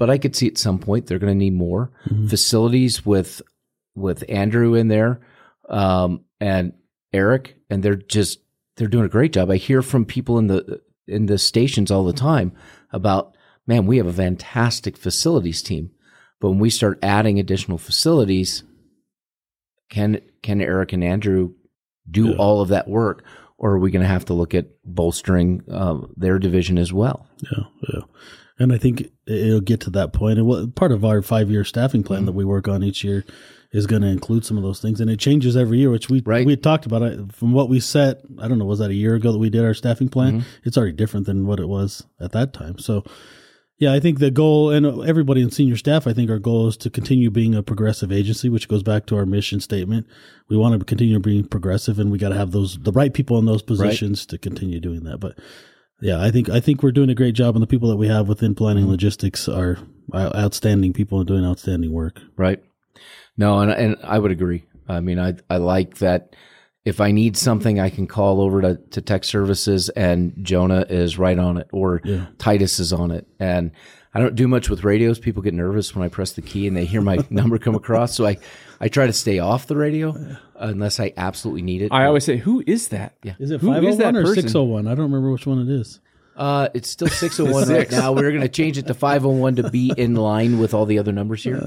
but 0.00 0.08
I 0.10 0.18
could 0.18 0.34
see 0.34 0.46
at 0.48 0.56
some 0.58 0.78
point 0.78 1.06
they're 1.06 1.18
going 1.20 1.32
to 1.38 1.44
need 1.44 1.52
more 1.54 1.92
facilities 2.28 3.04
with 3.06 3.42
with 3.94 4.24
Andrew 4.28 4.74
in 4.74 4.88
there 4.88 5.20
um, 5.68 6.24
and 6.40 6.72
Eric, 7.12 7.56
and 7.68 7.82
they're 7.82 7.96
just 7.96 8.40
they're 8.76 8.88
doing 8.88 9.04
a 9.04 9.08
great 9.16 9.32
job. 9.34 9.50
I 9.50 9.56
hear 9.56 9.82
from 9.82 10.04
people 10.04 10.38
in 10.38 10.46
the 10.46 10.80
in 11.06 11.26
the 11.26 11.38
stations 11.38 11.90
all 11.90 12.04
the 12.04 12.12
time 12.12 12.52
about, 12.92 13.36
man, 13.66 13.86
we 13.86 13.98
have 13.98 14.06
a 14.06 14.12
fantastic 14.12 14.96
facilities 14.96 15.60
team, 15.62 15.90
but 16.40 16.48
when 16.50 16.58
we 16.60 16.70
start 16.70 16.98
adding 17.02 17.38
additional 17.38 17.78
facilities, 17.78 18.62
can 19.90 20.20
can 20.42 20.60
Eric 20.60 20.92
and 20.92 21.04
Andrew 21.04 21.52
do 22.10 22.28
Yeah. 22.30 22.36
all 22.36 22.60
of 22.62 22.68
that 22.68 22.88
work, 22.88 23.24
or 23.58 23.72
are 23.72 23.78
we 23.78 23.90
going 23.90 24.02
to 24.02 24.08
have 24.08 24.24
to 24.26 24.34
look 24.34 24.54
at 24.54 24.68
bolstering 24.84 25.62
uh, 25.70 25.98
their 26.16 26.38
division 26.38 26.78
as 26.78 26.92
well? 26.92 27.26
Yeah, 27.42 27.64
yeah. 27.92 28.00
And 28.60 28.74
I 28.74 28.78
think 28.78 29.10
it'll 29.26 29.62
get 29.62 29.80
to 29.80 29.90
that 29.90 30.12
point. 30.12 30.38
And 30.38 30.46
what 30.46 30.74
part 30.74 30.92
of 30.92 31.02
our 31.02 31.22
five 31.22 31.50
year 31.50 31.64
staffing 31.64 32.02
plan 32.04 32.26
that 32.26 32.32
mm-hmm. 32.32 32.38
we 32.38 32.44
work 32.44 32.68
on 32.68 32.84
each 32.84 33.02
year 33.02 33.24
is 33.72 33.86
going 33.86 34.02
to 34.02 34.08
include 34.08 34.44
some 34.44 34.56
of 34.56 34.62
those 34.62 34.80
things, 34.80 35.00
and 35.00 35.08
it 35.08 35.18
changes 35.18 35.56
every 35.56 35.78
year. 35.78 35.90
Which 35.90 36.10
we 36.10 36.20
Right. 36.24 36.44
we 36.44 36.56
talked 36.56 36.86
about 36.86 37.02
it 37.02 37.32
from 37.32 37.52
what 37.52 37.70
we 37.70 37.80
set. 37.80 38.20
I 38.38 38.48
don't 38.48 38.58
know, 38.58 38.66
was 38.66 38.80
that 38.80 38.90
a 38.90 38.94
year 38.94 39.14
ago 39.14 39.32
that 39.32 39.38
we 39.38 39.48
did 39.48 39.64
our 39.64 39.74
staffing 39.74 40.10
plan? 40.10 40.40
Mm-hmm. 40.40 40.48
It's 40.64 40.76
already 40.76 40.92
different 40.92 41.26
than 41.26 41.46
what 41.46 41.58
it 41.58 41.68
was 41.68 42.04
at 42.20 42.32
that 42.32 42.52
time. 42.52 42.78
So. 42.78 43.02
Yeah, 43.78 43.94
I 43.94 44.00
think 44.00 44.18
the 44.18 44.30
goal, 44.30 44.68
and 44.68 44.84
everybody 45.08 45.40
in 45.40 45.50
senior 45.50 45.78
staff, 45.78 46.06
I 46.06 46.12
think 46.12 46.28
our 46.28 46.38
goal 46.38 46.68
is 46.68 46.76
to 46.76 46.90
continue 46.90 47.30
being 47.30 47.54
a 47.54 47.62
progressive 47.62 48.12
agency, 48.12 48.50
which 48.50 48.68
goes 48.68 48.82
back 48.82 49.06
to 49.06 49.16
our 49.16 49.24
mission 49.24 49.58
statement. 49.58 50.06
We 50.50 50.58
want 50.58 50.78
to 50.78 50.84
continue 50.84 51.18
being 51.18 51.46
progressive, 51.46 51.98
and 51.98 52.12
we 52.12 52.18
got 52.18 52.28
to 52.28 52.36
have 52.36 52.50
those 52.50 52.78
the 52.78 52.92
right 52.92 53.14
people 53.14 53.38
in 53.38 53.46
those 53.46 53.62
positions 53.62 54.26
to 54.26 54.36
continue 54.36 54.80
doing 54.80 55.04
that. 55.04 55.16
But 55.16 55.38
yeah, 56.00 56.20
I 56.22 56.30
think 56.30 56.48
I 56.48 56.60
think 56.60 56.82
we're 56.82 56.92
doing 56.92 57.10
a 57.10 57.14
great 57.14 57.34
job, 57.34 57.54
and 57.56 57.62
the 57.62 57.66
people 57.66 57.88
that 57.90 57.96
we 57.96 58.08
have 58.08 58.28
within 58.28 58.54
planning 58.54 58.84
Mm-hmm. 58.84 58.92
logistics 58.92 59.48
are, 59.48 59.78
outstanding 60.14 60.92
people 60.92 61.18
and 61.18 61.28
doing 61.28 61.44
outstanding 61.44 61.92
work. 61.92 62.20
right? 62.36 62.62
No, 63.36 63.60
and 63.60 63.70
and 63.70 63.96
I 64.02 64.18
would 64.18 64.32
agree. 64.32 64.64
I 64.88 65.00
mean, 65.00 65.18
I 65.18 65.34
I 65.48 65.56
like 65.58 65.98
that. 65.98 66.34
If 66.84 67.00
I 67.00 67.12
need 67.12 67.36
something, 67.36 67.78
I 67.78 67.90
can 67.90 68.06
call 68.06 68.40
over 68.40 68.62
to, 68.62 68.76
to 68.92 69.00
tech 69.02 69.24
services, 69.24 69.90
and 69.90 70.32
Jonah 70.42 70.86
is 70.88 71.18
right 71.18 71.38
on 71.38 71.58
it, 71.58 71.68
or 71.72 72.00
Yeah. 72.04 72.26
Titus 72.38 72.80
is 72.80 72.92
on 72.92 73.10
it. 73.10 73.26
And 73.38 73.70
I 74.14 74.20
don't 74.20 74.34
do 74.34 74.48
much 74.48 74.70
with 74.70 74.82
radios. 74.82 75.18
People 75.18 75.42
get 75.42 75.54
nervous 75.54 75.94
when 75.94 76.04
I 76.04 76.08
press 76.08 76.32
the 76.32 76.42
key 76.42 76.66
and 76.66 76.76
they 76.76 76.84
hear 76.84 77.00
my 77.02 77.18
number 77.30 77.58
come 77.58 77.74
across. 77.74 78.14
So 78.14 78.26
I 78.26 78.38
I 78.80 78.88
try 78.88 79.06
to 79.06 79.12
stay 79.12 79.38
off 79.38 79.66
the 79.66 79.76
radio 79.76 80.16
unless 80.56 80.98
I 80.98 81.12
absolutely 81.16 81.62
need 81.62 81.82
it. 81.82 81.92
I 81.92 82.06
always 82.06 82.24
say, 82.24 82.38
who 82.38 82.64
is 82.66 82.88
that? 82.88 83.14
Yeah. 83.22 83.34
Is 83.38 83.50
it 83.50 83.60
501 83.60 83.84
is 83.84 83.96
hundred 83.96 83.98
that 83.98 84.14
one 84.14 84.16
or 84.16 84.34
six 84.34 84.52
hundred 84.52 84.64
one? 84.64 84.86
I 84.88 84.94
don't 84.94 85.04
remember 85.12 85.30
which 85.30 85.46
one 85.46 85.60
it 85.60 85.68
is. 85.68 86.00
Uh, 86.34 86.68
it's 86.74 86.88
still 86.88 87.08
601 87.08 87.68
right 87.68 87.90
now. 87.90 88.12
We're 88.12 88.30
going 88.30 88.40
to 88.40 88.48
change 88.48 88.78
it 88.78 88.86
to 88.86 88.94
501 88.94 89.56
to 89.56 89.70
be 89.70 89.92
in 89.96 90.14
line 90.30 90.58
with 90.58 90.72
all 90.74 90.86
the 90.86 90.98
other 90.98 91.12
numbers 91.12 91.44
here. 91.44 91.60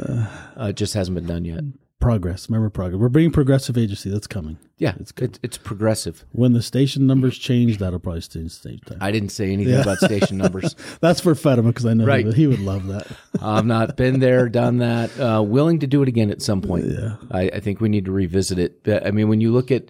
Uh, 0.60 0.69
it 0.69 0.76
just 0.76 0.95
hasn't 0.95 1.13
been 1.15 1.28
done 1.28 1.45
yet. 1.45 1.62
Progress, 2.03 2.49
remember 2.49 2.69
progress. 2.69 2.99
We're 2.99 3.07
bringing 3.07 3.31
progressive 3.31 3.77
agency. 3.77 4.09
That's 4.09 4.27
coming. 4.27 4.57
Yeah, 4.77 4.93
it's 4.99 5.13
it's, 5.17 5.39
it's 5.41 5.57
progressive. 5.57 6.25
When 6.33 6.51
the 6.51 6.61
station 6.61 7.07
numbers 7.07 7.37
change, 7.37 7.77
that'll 7.77 7.99
probably 7.99 8.19
station 8.19 8.79
time. 8.85 8.97
I 8.99 9.09
didn't 9.11 9.29
say 9.29 9.53
anything 9.53 9.79
about 9.79 9.99
station 9.99 10.37
numbers. 10.37 10.75
That's 10.99 11.21
for 11.21 11.33
Fatima 11.33 11.69
because 11.69 11.85
I 11.85 11.93
know 11.93 12.05
Right. 12.05 12.19
he, 12.19 12.25
would, 12.25 12.35
he 12.35 12.47
would 12.47 12.59
love 12.59 12.87
that. 12.87 13.07
I've 13.41 13.65
not 13.65 13.95
been 13.95 14.19
there, 14.19 14.49
done 14.49 14.79
that. 14.79 15.17
Uh, 15.17 15.41
willing 15.41 15.79
to 15.79 15.87
do 15.87 16.01
it 16.01 16.09
again 16.09 16.29
at 16.29 16.41
some 16.41 16.61
point. 16.61 16.87
Yeah. 16.87 17.15
I, 17.31 17.43
I 17.43 17.59
think 17.61 17.79
we 17.79 17.87
need 17.87 18.03
to 18.05 18.11
revisit 18.11 18.59
it. 18.59 18.83
But, 18.83 19.07
I 19.07 19.11
mean, 19.11 19.29
when 19.29 19.39
you 19.39 19.53
look 19.53 19.71
at 19.71 19.89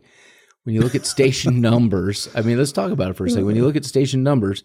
when 0.66 0.76
you 0.76 0.82
look 0.82 0.94
at 0.94 1.08
station 1.08 1.62
numbers, 1.70 2.30
I 2.36 2.42
mean, 2.42 2.60
let's 2.60 2.72
talk 2.72 2.92
about 2.92 3.10
it 3.10 3.16
for 3.18 3.26
a 3.26 3.30
second. 3.32 3.48
When 3.48 3.56
you 3.56 3.66
look 3.66 3.76
at 3.76 3.86
station 3.86 4.22
numbers, 4.22 4.64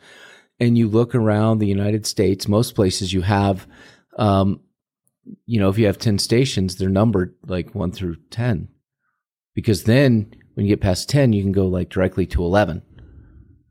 and 0.61 0.77
you 0.77 0.87
look 0.87 1.15
around 1.15 1.61
the 1.61 1.67
United 1.67 2.05
States, 2.07 2.47
most 2.47 2.75
places 2.75 3.13
you 3.13 3.23
have, 3.23 3.67
um, 4.19 4.61
you 5.47 5.61
know, 5.61 5.69
if 5.69 5.79
you 5.79 5.87
have 5.87 5.99
ten 5.99 6.19
stations, 6.19 6.77
they're 6.77 6.89
numbered 6.89 7.35
like 7.47 7.75
one 7.75 7.93
through 7.93 8.17
ten, 8.31 8.69
because 9.55 9.85
then 9.85 10.35
when 10.55 10.67
you 10.67 10.73
get 10.73 10.81
past 10.81 11.09
ten, 11.09 11.33
you 11.33 11.43
can 11.43 11.53
go 11.53 11.67
like 11.67 11.89
directly 11.89 12.27
to 12.27 12.43
eleven. 12.43 12.83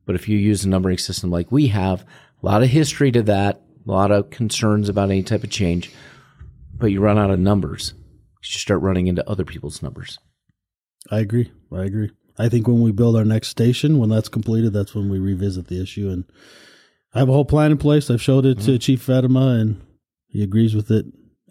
But 0.05 0.15
if 0.15 0.29
you 0.29 0.37
use 0.37 0.63
a 0.63 0.69
numbering 0.69 0.97
system 0.97 1.29
like 1.29 1.51
we 1.51 1.67
have, 1.67 2.05
a 2.41 2.45
lot 2.45 2.63
of 2.63 2.69
history 2.69 3.11
to 3.11 3.21
that, 3.23 3.61
a 3.85 3.91
lot 3.91 4.11
of 4.11 4.29
concerns 4.29 4.89
about 4.89 5.09
any 5.09 5.23
type 5.23 5.43
of 5.43 5.49
change, 5.49 5.91
but 6.73 6.87
you 6.87 7.01
run 7.01 7.17
out 7.17 7.31
of 7.31 7.39
numbers. 7.39 7.93
You 8.43 8.59
start 8.59 8.81
running 8.81 9.07
into 9.07 9.29
other 9.29 9.43
people's 9.43 9.81
numbers. 9.81 10.19
I 11.11 11.19
agree. 11.19 11.51
I 11.73 11.83
agree. 11.83 12.11
I 12.37 12.47
think 12.47 12.67
when 12.67 12.81
we 12.81 12.91
build 12.91 13.17
our 13.17 13.25
next 13.25 13.49
station, 13.49 13.97
when 13.97 14.09
that's 14.09 14.29
completed, 14.29 14.71
that's 14.71 14.95
when 14.95 15.09
we 15.09 15.19
revisit 15.19 15.67
the 15.67 15.81
issue. 15.81 16.09
And 16.09 16.23
I 17.13 17.19
have 17.19 17.27
a 17.27 17.33
whole 17.33 17.45
plan 17.45 17.71
in 17.71 17.77
place. 17.77 18.09
I've 18.09 18.21
showed 18.21 18.45
it 18.45 18.59
to 18.59 18.71
mm-hmm. 18.71 18.77
Chief 18.77 19.01
Fatima, 19.01 19.57
and 19.59 19.81
he 20.27 20.43
agrees 20.43 20.75
with 20.75 20.91
it 20.91 21.07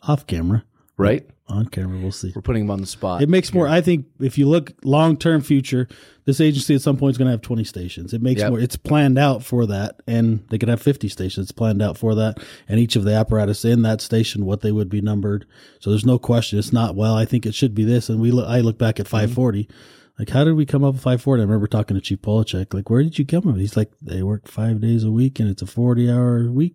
off 0.07 0.27
camera. 0.27 0.65
Right? 0.97 1.29
On 1.49 1.67
camera, 1.67 1.99
we'll 2.01 2.11
see. 2.11 2.33
We're 2.35 2.43
putting 2.43 2.65
them 2.65 2.73
on 2.73 2.81
the 2.81 2.89
spot. 2.89 3.23
It 3.23 3.29
makes 3.29 3.55
more. 3.55 3.69
I 3.69 3.81
think 3.81 4.07
if 4.19 4.37
you 4.37 4.49
look 4.49 4.73
long 4.83 5.17
term 5.17 5.43
future, 5.43 5.87
this 6.25 6.41
agency 6.41 6.75
at 6.75 6.81
some 6.81 6.97
point 6.97 7.13
is 7.13 7.19
going 7.19 7.27
to 7.27 7.33
have 7.33 7.43
twenty 7.43 7.63
stations. 7.63 8.13
It 8.13 8.21
makes 8.21 8.41
Yep. 8.41 8.51
more. 8.51 8.59
It's 8.59 8.75
planned 8.75 9.17
out 9.17 9.45
for 9.45 9.65
that, 9.67 10.01
and 10.09 10.43
they 10.49 10.59
could 10.59 10.69
have 10.69 10.83
fifty 10.83 11.09
stations. 11.09 11.45
It's 11.45 11.53
planned 11.53 11.83
out 11.83 11.97
for 11.97 12.17
that, 12.17 12.39
and 12.69 12.81
each 12.81 12.97
of 12.97 13.05
the 13.05 13.13
apparatus 13.15 13.65
in 13.65 13.83
that 13.83 14.01
station, 14.01 14.45
what 14.45 14.63
they 14.63 14.73
would 14.73 14.89
be 14.89 15.01
numbered. 15.01 15.47
So 15.79 15.91
there's 15.91 16.05
no 16.05 16.19
question. 16.19 16.59
It's 16.59 16.73
not 16.73 16.97
well. 16.97 17.15
I 17.15 17.27
think 17.27 17.47
it 17.47 17.55
should 17.55 17.77
be 17.77 17.85
this. 17.85 18.09
And 18.09 18.21
we 18.21 18.33
look. 18.33 18.49
I 18.49 18.61
look 18.61 18.79
back 18.79 18.99
at 18.99 19.07
five 19.07 19.31
mm-hmm. 19.31 19.73
Like, 20.19 20.31
how 20.31 20.45
did 20.45 20.55
we 20.55 20.67
come 20.67 20.83
up 20.83 20.95
with 20.95 21.03
five 21.03 21.23
forty? 21.23 21.43
I 21.43 21.45
remember 21.45 21.69
talking 21.69 21.95
to 21.95 22.01
Chief 22.01 22.23
Polachek. 22.23 22.75
Like, 22.75 22.91
where 22.91 23.05
did 23.05 23.21
you 23.21 23.27
come 23.27 23.47
up? 23.47 23.57
He's 23.57 23.77
like, 23.77 23.93
they 24.03 24.25
work 24.25 24.49
five 24.49 24.81
days 24.81 25.05
a 25.05 25.13
week, 25.13 25.39
and 25.39 25.49
it's 25.49 25.63
a 25.63 25.67
forty 25.67 26.11
hour 26.11 26.51
week. 26.51 26.75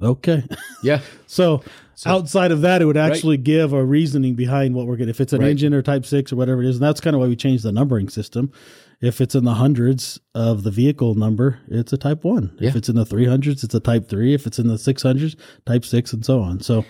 Okay. 0.00 0.44
yeah. 0.82 1.00
So, 1.26 1.62
outside 2.04 2.50
of 2.52 2.60
that, 2.60 2.82
it 2.82 2.84
would 2.84 2.96
Right. 2.96 3.10
actually 3.10 3.38
give 3.38 3.72
a 3.72 3.82
reasoning 3.82 4.34
behind 4.34 4.74
what 4.74 4.86
we're 4.86 4.96
getting. 4.96 5.08
If 5.10 5.20
it's 5.20 5.32
an 5.32 5.40
Right. 5.40 5.50
engine 5.50 5.72
or 5.72 5.80
type 5.80 6.04
six 6.04 6.30
or 6.30 6.36
whatever 6.36 6.62
it 6.62 6.68
is, 6.68 6.76
and 6.76 6.82
that's 6.82 7.00
kind 7.00 7.14
of 7.16 7.20
why 7.20 7.26
we 7.28 7.36
changed 7.36 7.64
the 7.64 7.72
numbering 7.72 8.10
system. 8.10 8.50
If 9.00 9.20
it's 9.22 9.34
in 9.34 9.44
the 9.44 9.54
hundreds 9.54 10.20
of 10.34 10.62
the 10.62 10.70
vehicle 10.70 11.14
number, 11.14 11.58
it's 11.68 11.92
a 11.92 11.96
type 11.96 12.22
one. 12.22 12.52
If 12.60 12.76
it's 12.76 12.88
in 12.90 12.96
the 12.96 13.06
three 13.06 13.24
hundreds, 13.24 13.64
it's 13.64 13.74
a 13.74 13.80
type 13.80 14.08
three. 14.08 14.34
If 14.34 14.46
it's 14.46 14.58
in 14.58 14.68
the 14.68 14.76
six 14.78 15.02
hundreds, 15.02 15.36
type 15.64 15.84
six, 15.86 16.12
and 16.12 16.24
so 16.24 16.40
on. 16.40 16.60
So, 16.60 16.84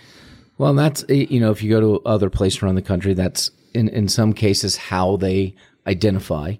Well, 0.58 0.74
that's 0.74 1.04
you 1.08 1.38
know, 1.40 1.50
if 1.52 1.62
you 1.62 1.70
go 1.70 1.80
to 1.80 2.00
other 2.04 2.28
places 2.30 2.62
around 2.62 2.74
the 2.74 2.82
country, 2.82 3.14
that's 3.14 3.50
in 3.74 3.88
in 3.88 4.08
some 4.08 4.32
cases 4.32 4.76
how 4.76 5.16
they 5.16 5.54
identify. 5.86 6.54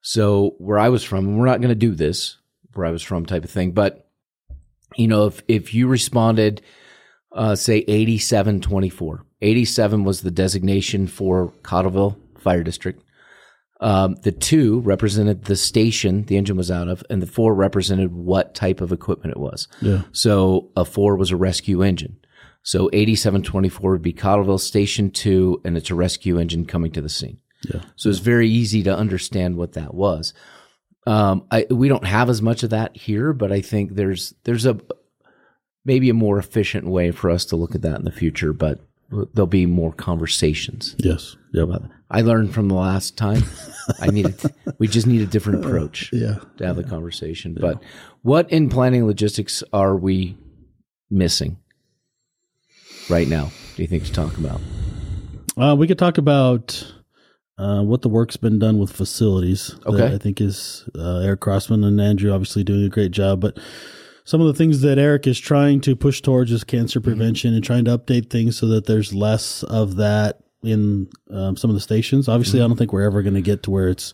So 0.00 0.54
where 0.58 0.78
I 0.78 0.88
was 0.90 1.02
from, 1.02 1.26
and 1.26 1.38
we're 1.38 1.46
not 1.46 1.60
going 1.60 1.70
to 1.70 1.74
do 1.74 1.94
this 1.94 2.36
where 2.74 2.86
I 2.86 2.90
was 2.92 3.02
from 3.02 3.26
type 3.26 3.42
of 3.44 3.50
thing, 3.50 3.72
but 3.72 4.05
you 4.94 5.08
know, 5.08 5.26
if 5.26 5.42
if 5.48 5.74
you 5.74 5.88
responded, 5.88 6.62
uh, 7.32 7.56
say 7.56 7.78
Eighty-seven 9.42 10.04
was 10.04 10.22
the 10.22 10.30
designation 10.30 11.06
for 11.06 11.52
Cottleville 11.62 12.16
Fire 12.38 12.62
District. 12.62 13.02
Um, 13.78 14.14
the 14.22 14.32
two 14.32 14.80
represented 14.80 15.44
the 15.44 15.56
station 15.56 16.24
the 16.24 16.38
engine 16.38 16.56
was 16.56 16.70
out 16.70 16.88
of, 16.88 17.02
and 17.10 17.20
the 17.20 17.26
four 17.26 17.54
represented 17.54 18.12
what 18.14 18.54
type 18.54 18.80
of 18.80 18.90
equipment 18.90 19.32
it 19.36 19.40
was. 19.40 19.68
yeah. 19.82 20.02
So 20.12 20.70
a 20.76 20.84
four 20.84 21.16
was 21.16 21.30
a 21.30 21.36
rescue 21.36 21.82
engine. 21.82 22.16
So 22.62 22.90
8724 22.92 23.90
would 23.92 24.02
be 24.02 24.12
Cottleville 24.12 24.58
Station 24.58 25.10
2, 25.12 25.60
and 25.64 25.76
it's 25.76 25.90
a 25.90 25.94
rescue 25.94 26.36
engine 26.38 26.64
coming 26.64 26.90
to 26.92 27.00
the 27.00 27.08
scene. 27.08 27.38
Yeah. 27.62 27.82
So 27.94 28.08
it's 28.08 28.18
very 28.18 28.48
easy 28.48 28.82
to 28.82 28.96
understand 28.96 29.56
what 29.56 29.74
that 29.74 29.94
was. 29.94 30.34
Um, 31.06 31.44
I, 31.50 31.66
we 31.70 31.88
don't 31.88 32.04
have 32.06 32.28
as 32.28 32.42
much 32.42 32.62
of 32.62 32.70
that 32.70 32.96
here, 32.96 33.32
but 33.32 33.52
I 33.52 33.60
think 33.60 33.94
there's 33.94 34.34
there's 34.44 34.66
a 34.66 34.78
maybe 35.84 36.10
a 36.10 36.14
more 36.14 36.38
efficient 36.38 36.86
way 36.86 37.12
for 37.12 37.30
us 37.30 37.44
to 37.46 37.56
look 37.56 37.74
at 37.74 37.82
that 37.82 37.96
in 37.98 38.04
the 38.04 38.10
future. 38.12 38.52
But 38.52 38.80
there'll 39.34 39.46
be 39.46 39.66
more 39.66 39.92
conversations. 39.92 40.96
Yes. 40.98 41.36
Yep. 41.52 41.68
I 42.10 42.22
learned 42.22 42.52
from 42.52 42.68
the 42.68 42.74
last 42.74 43.16
time. 43.16 43.44
I 44.00 44.08
needed 44.08 44.34
we 44.78 44.88
just 44.88 45.06
need 45.06 45.20
a 45.22 45.26
different 45.26 45.64
approach 45.64 46.10
Yeah. 46.12 46.38
to 46.56 46.66
have 46.66 46.74
the 46.76 46.82
conversation. 46.82 47.56
But 47.58 47.80
what 48.22 48.50
in 48.50 48.68
planning 48.68 49.06
logistics 49.06 49.62
are 49.72 49.96
we 49.96 50.36
missing 51.08 51.56
right 53.08 53.28
now? 53.28 53.52
Do 53.76 53.82
you 53.82 53.88
think 53.88 54.04
to 54.06 54.12
talk 54.12 54.36
about? 54.38 54.60
Uh, 55.56 55.76
we 55.76 55.86
could 55.86 55.98
talk 55.98 56.18
about 56.18 56.92
uh, 57.58 57.82
what 57.82 58.02
the 58.02 58.08
work's 58.08 58.36
been 58.36 58.58
done 58.58 58.78
with 58.78 58.92
facilities. 58.92 59.74
that 59.84 59.88
Okay. 59.94 60.14
I 60.14 60.18
think 60.18 60.40
is 60.40 60.88
uh, 60.98 61.18
Eric 61.20 61.40
Crossman 61.40 61.84
and 61.84 62.00
Andrew 62.00 62.32
obviously 62.32 62.62
doing 62.64 62.84
a 62.84 62.88
great 62.88 63.12
job. 63.12 63.40
But 63.40 63.58
some 64.24 64.40
of 64.40 64.46
the 64.46 64.54
things 64.54 64.80
that 64.82 64.98
Eric 64.98 65.26
is 65.26 65.38
trying 65.38 65.80
to 65.82 65.96
push 65.96 66.20
towards 66.20 66.52
is 66.52 66.64
cancer 66.64 67.00
prevention 67.00 67.54
and 67.54 67.62
trying 67.64 67.84
to 67.86 67.96
update 67.96 68.28
things 68.30 68.58
so 68.58 68.66
that 68.66 68.86
there's 68.86 69.14
less 69.14 69.62
of 69.64 69.96
that 69.96 70.40
in 70.62 71.08
um, 71.30 71.56
some 71.56 71.70
of 71.70 71.74
the 71.74 71.80
stations. 71.80 72.28
Obviously, 72.28 72.60
I 72.60 72.66
don't 72.66 72.76
think 72.76 72.92
we're 72.92 73.04
ever 73.04 73.22
going 73.22 73.34
to 73.34 73.40
get 73.40 73.62
to 73.64 73.70
where 73.70 73.88
it's 73.88 74.12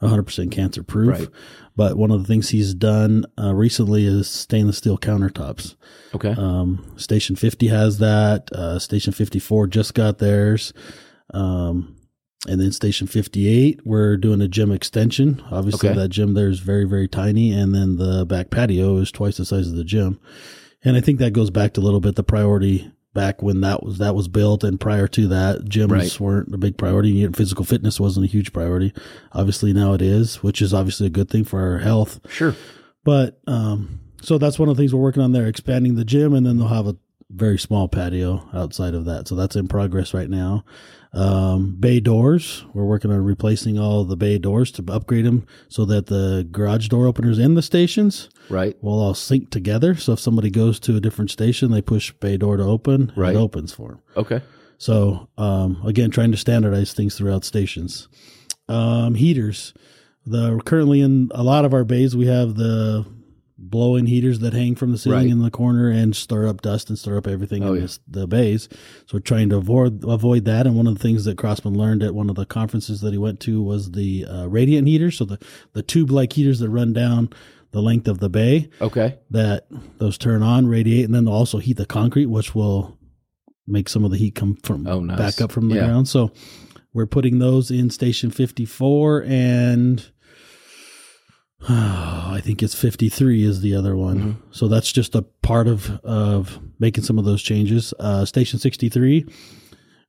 100% 0.00 0.52
cancer 0.52 0.82
proof. 0.84 1.08
Right. 1.18 1.28
But 1.74 1.96
one 1.96 2.10
of 2.10 2.20
the 2.20 2.26
things 2.26 2.48
he's 2.48 2.72
done 2.72 3.24
uh, 3.38 3.54
recently 3.54 4.06
is 4.06 4.28
stainless 4.28 4.78
steel 4.78 4.96
countertops. 4.96 5.74
Okay. 6.14 6.34
Um, 6.38 6.94
Station 6.96 7.34
50 7.36 7.66
has 7.68 7.98
that. 7.98 8.48
Uh, 8.52 8.78
Station 8.78 9.12
54 9.12 9.66
just 9.66 9.94
got 9.94 10.18
theirs. 10.18 10.72
Um, 11.34 11.96
and 12.46 12.60
then 12.60 12.70
Station 12.72 13.06
58, 13.06 13.80
we're 13.84 14.16
doing 14.16 14.40
a 14.40 14.48
gym 14.48 14.70
extension. 14.70 15.42
Obviously, 15.50 15.88
Okay. 15.88 15.98
that 15.98 16.08
gym 16.10 16.34
there 16.34 16.48
is 16.48 16.60
very, 16.60 16.84
very 16.84 17.08
tiny. 17.08 17.50
And 17.52 17.74
then 17.74 17.96
the 17.96 18.24
back 18.24 18.50
patio 18.50 18.96
is 18.98 19.10
twice 19.10 19.38
the 19.38 19.44
size 19.44 19.66
of 19.68 19.74
the 19.74 19.82
gym. 19.84 20.20
And 20.84 20.96
I 20.96 21.00
think 21.00 21.18
that 21.18 21.32
goes 21.32 21.50
back 21.50 21.72
to 21.74 21.80
a 21.80 21.82
little 21.82 22.00
bit 22.00 22.14
the 22.14 22.22
priority 22.22 22.92
back 23.14 23.42
when 23.42 23.62
that 23.62 23.82
was 23.82 23.98
that 23.98 24.14
was 24.14 24.28
built 24.28 24.62
and 24.62 24.78
prior 24.78 25.08
to 25.08 25.26
that 25.26 25.64
gyms 25.64 25.90
Right. 25.90 26.20
weren't 26.20 26.54
a 26.54 26.58
big 26.58 26.76
priority 26.76 27.08
yet 27.10 27.34
physical 27.34 27.64
fitness 27.64 27.98
wasn't 27.98 28.26
a 28.26 28.28
huge 28.28 28.52
priority 28.52 28.92
obviously 29.32 29.72
now 29.72 29.94
it 29.94 30.02
is 30.02 30.36
which 30.42 30.62
is 30.62 30.72
obviously 30.72 31.06
a 31.08 31.10
good 31.10 31.28
thing 31.28 31.42
for 31.42 31.58
our 31.60 31.78
health 31.78 32.20
sure. 32.30 32.54
but 33.04 33.40
um, 33.48 33.98
so 34.22 34.38
that's 34.38 34.58
one 34.58 34.68
of 34.68 34.76
the 34.76 34.80
things 34.82 34.94
we're 34.94 35.00
working 35.00 35.22
on 35.22 35.32
there, 35.32 35.46
expanding 35.48 35.94
the 35.96 36.04
gym, 36.04 36.32
and 36.34 36.46
then 36.46 36.58
they'll 36.58 36.68
have 36.68 36.86
a 36.86 36.96
very 37.30 37.58
small 37.58 37.88
patio 37.88 38.48
outside 38.52 38.94
of 38.94 39.04
that. 39.06 39.26
So 39.28 39.34
that's 39.34 39.56
in 39.56 39.68
progress 39.68 40.12
right 40.14 40.28
now. 40.30 40.64
Um, 41.12 41.76
bay 41.80 42.00
doors, 42.00 42.64
we're 42.74 42.84
working 42.84 43.10
on 43.10 43.24
replacing 43.24 43.78
all 43.78 44.04
the 44.04 44.16
bay 44.16 44.36
doors 44.38 44.70
to 44.72 44.84
upgrade 44.92 45.24
them 45.24 45.46
so 45.68 45.84
that 45.86 46.06
the 46.06 46.46
garage 46.50 46.88
door 46.88 47.06
openers 47.06 47.38
in 47.38 47.54
the 47.54 47.62
stations 47.62 48.28
Right. 48.50 48.76
will 48.82 49.00
all 49.00 49.14
sync 49.14 49.50
together. 49.50 49.94
So 49.94 50.12
if 50.12 50.20
somebody 50.20 50.50
goes 50.50 50.78
to 50.80 50.96
a 50.96 51.00
different 51.00 51.30
station, 51.30 51.70
they 51.70 51.80
push 51.82 52.12
bay 52.12 52.36
door 52.36 52.58
to 52.58 52.62
open, 52.64 53.12
Right. 53.16 53.34
it 53.34 53.38
opens 53.38 53.72
for 53.72 53.88
them. 53.88 53.98
Okay. 54.18 54.42
So 54.76 55.28
um, 55.38 55.80
again, 55.84 56.10
trying 56.10 56.30
to 56.32 56.36
standardize 56.36 56.92
things 56.92 57.16
throughout 57.16 57.44
stations. 57.44 58.08
Um, 58.68 59.14
heaters. 59.14 59.72
The 60.26 60.60
currently 60.66 61.00
in 61.00 61.30
a 61.34 61.42
lot 61.42 61.64
of 61.64 61.72
our 61.72 61.84
bays, 61.84 62.14
we 62.14 62.26
have 62.26 62.54
the 62.56 63.06
blow-in 63.60 64.06
heaters 64.06 64.38
that 64.38 64.52
hang 64.52 64.74
from 64.76 64.92
the 64.92 64.98
ceiling 64.98 65.18
Right. 65.24 65.30
in 65.30 65.40
the 65.40 65.50
corner 65.50 65.88
and 65.90 66.14
stir 66.14 66.46
up 66.46 66.62
dust 66.62 66.88
and 66.88 66.98
stir 66.98 67.16
up 67.18 67.26
everything 67.26 67.64
Oh, 67.64 67.70
in 67.70 67.74
yeah. 67.76 67.80
this, 67.82 67.98
the 68.08 68.26
bays. 68.28 68.68
So 69.06 69.14
we're 69.14 69.20
trying 69.20 69.48
to 69.50 69.56
avoid 69.56 70.04
avoid 70.04 70.44
that. 70.44 70.66
And 70.66 70.76
one 70.76 70.86
of 70.86 70.94
the 70.94 71.00
things 71.02 71.24
that 71.24 71.36
Crossman 71.36 71.76
learned 71.76 72.02
at 72.04 72.14
one 72.14 72.30
of 72.30 72.36
the 72.36 72.46
conferences 72.46 73.00
that 73.00 73.12
he 73.12 73.18
went 73.18 73.40
to 73.40 73.60
was 73.62 73.90
the 73.92 74.24
uh, 74.26 74.46
radiant 74.46 74.86
heaters. 74.86 75.16
So 75.18 75.24
the 75.24 75.38
the 75.72 75.82
tube-like 75.82 76.32
heaters 76.34 76.60
that 76.60 76.70
run 76.70 76.92
down 76.92 77.30
the 77.72 77.82
length 77.82 78.06
of 78.08 78.18
the 78.20 78.30
bay 78.30 78.70
Okay. 78.80 79.16
that 79.30 79.66
those 79.98 80.16
turn 80.16 80.42
on, 80.42 80.66
radiate, 80.68 81.04
and 81.04 81.14
then 81.14 81.24
they'll 81.24 81.34
also 81.34 81.58
heat 81.58 81.76
the 81.76 81.84
concrete, 81.84 82.26
which 82.26 82.54
will 82.54 82.96
make 83.66 83.88
some 83.90 84.04
of 84.04 84.10
the 84.10 84.16
heat 84.16 84.34
come 84.34 84.56
from 84.62 84.86
Oh, 84.86 85.00
nice. 85.00 85.18
back 85.18 85.40
up 85.42 85.52
from 85.52 85.68
the 85.68 85.74
Yeah. 85.74 85.84
ground. 85.86 86.08
So 86.08 86.30
we're 86.94 87.06
putting 87.06 87.38
those 87.40 87.70
in 87.70 87.90
station 87.90 88.30
54 88.30 89.24
and 89.24 90.02
I 91.68 92.40
think 92.42 92.62
it's 92.62 92.74
53 92.74 93.44
is 93.44 93.60
the 93.60 93.74
other 93.74 93.96
one. 93.96 94.18
Mm-hmm. 94.18 94.40
So 94.50 94.68
that's 94.68 94.92
just 94.92 95.14
a 95.14 95.22
part 95.22 95.66
of 95.66 95.90
of 96.04 96.60
making 96.78 97.04
some 97.04 97.18
of 97.18 97.24
those 97.24 97.42
changes. 97.42 97.92
Uh, 97.98 98.24
station 98.24 98.58
63 98.58 99.26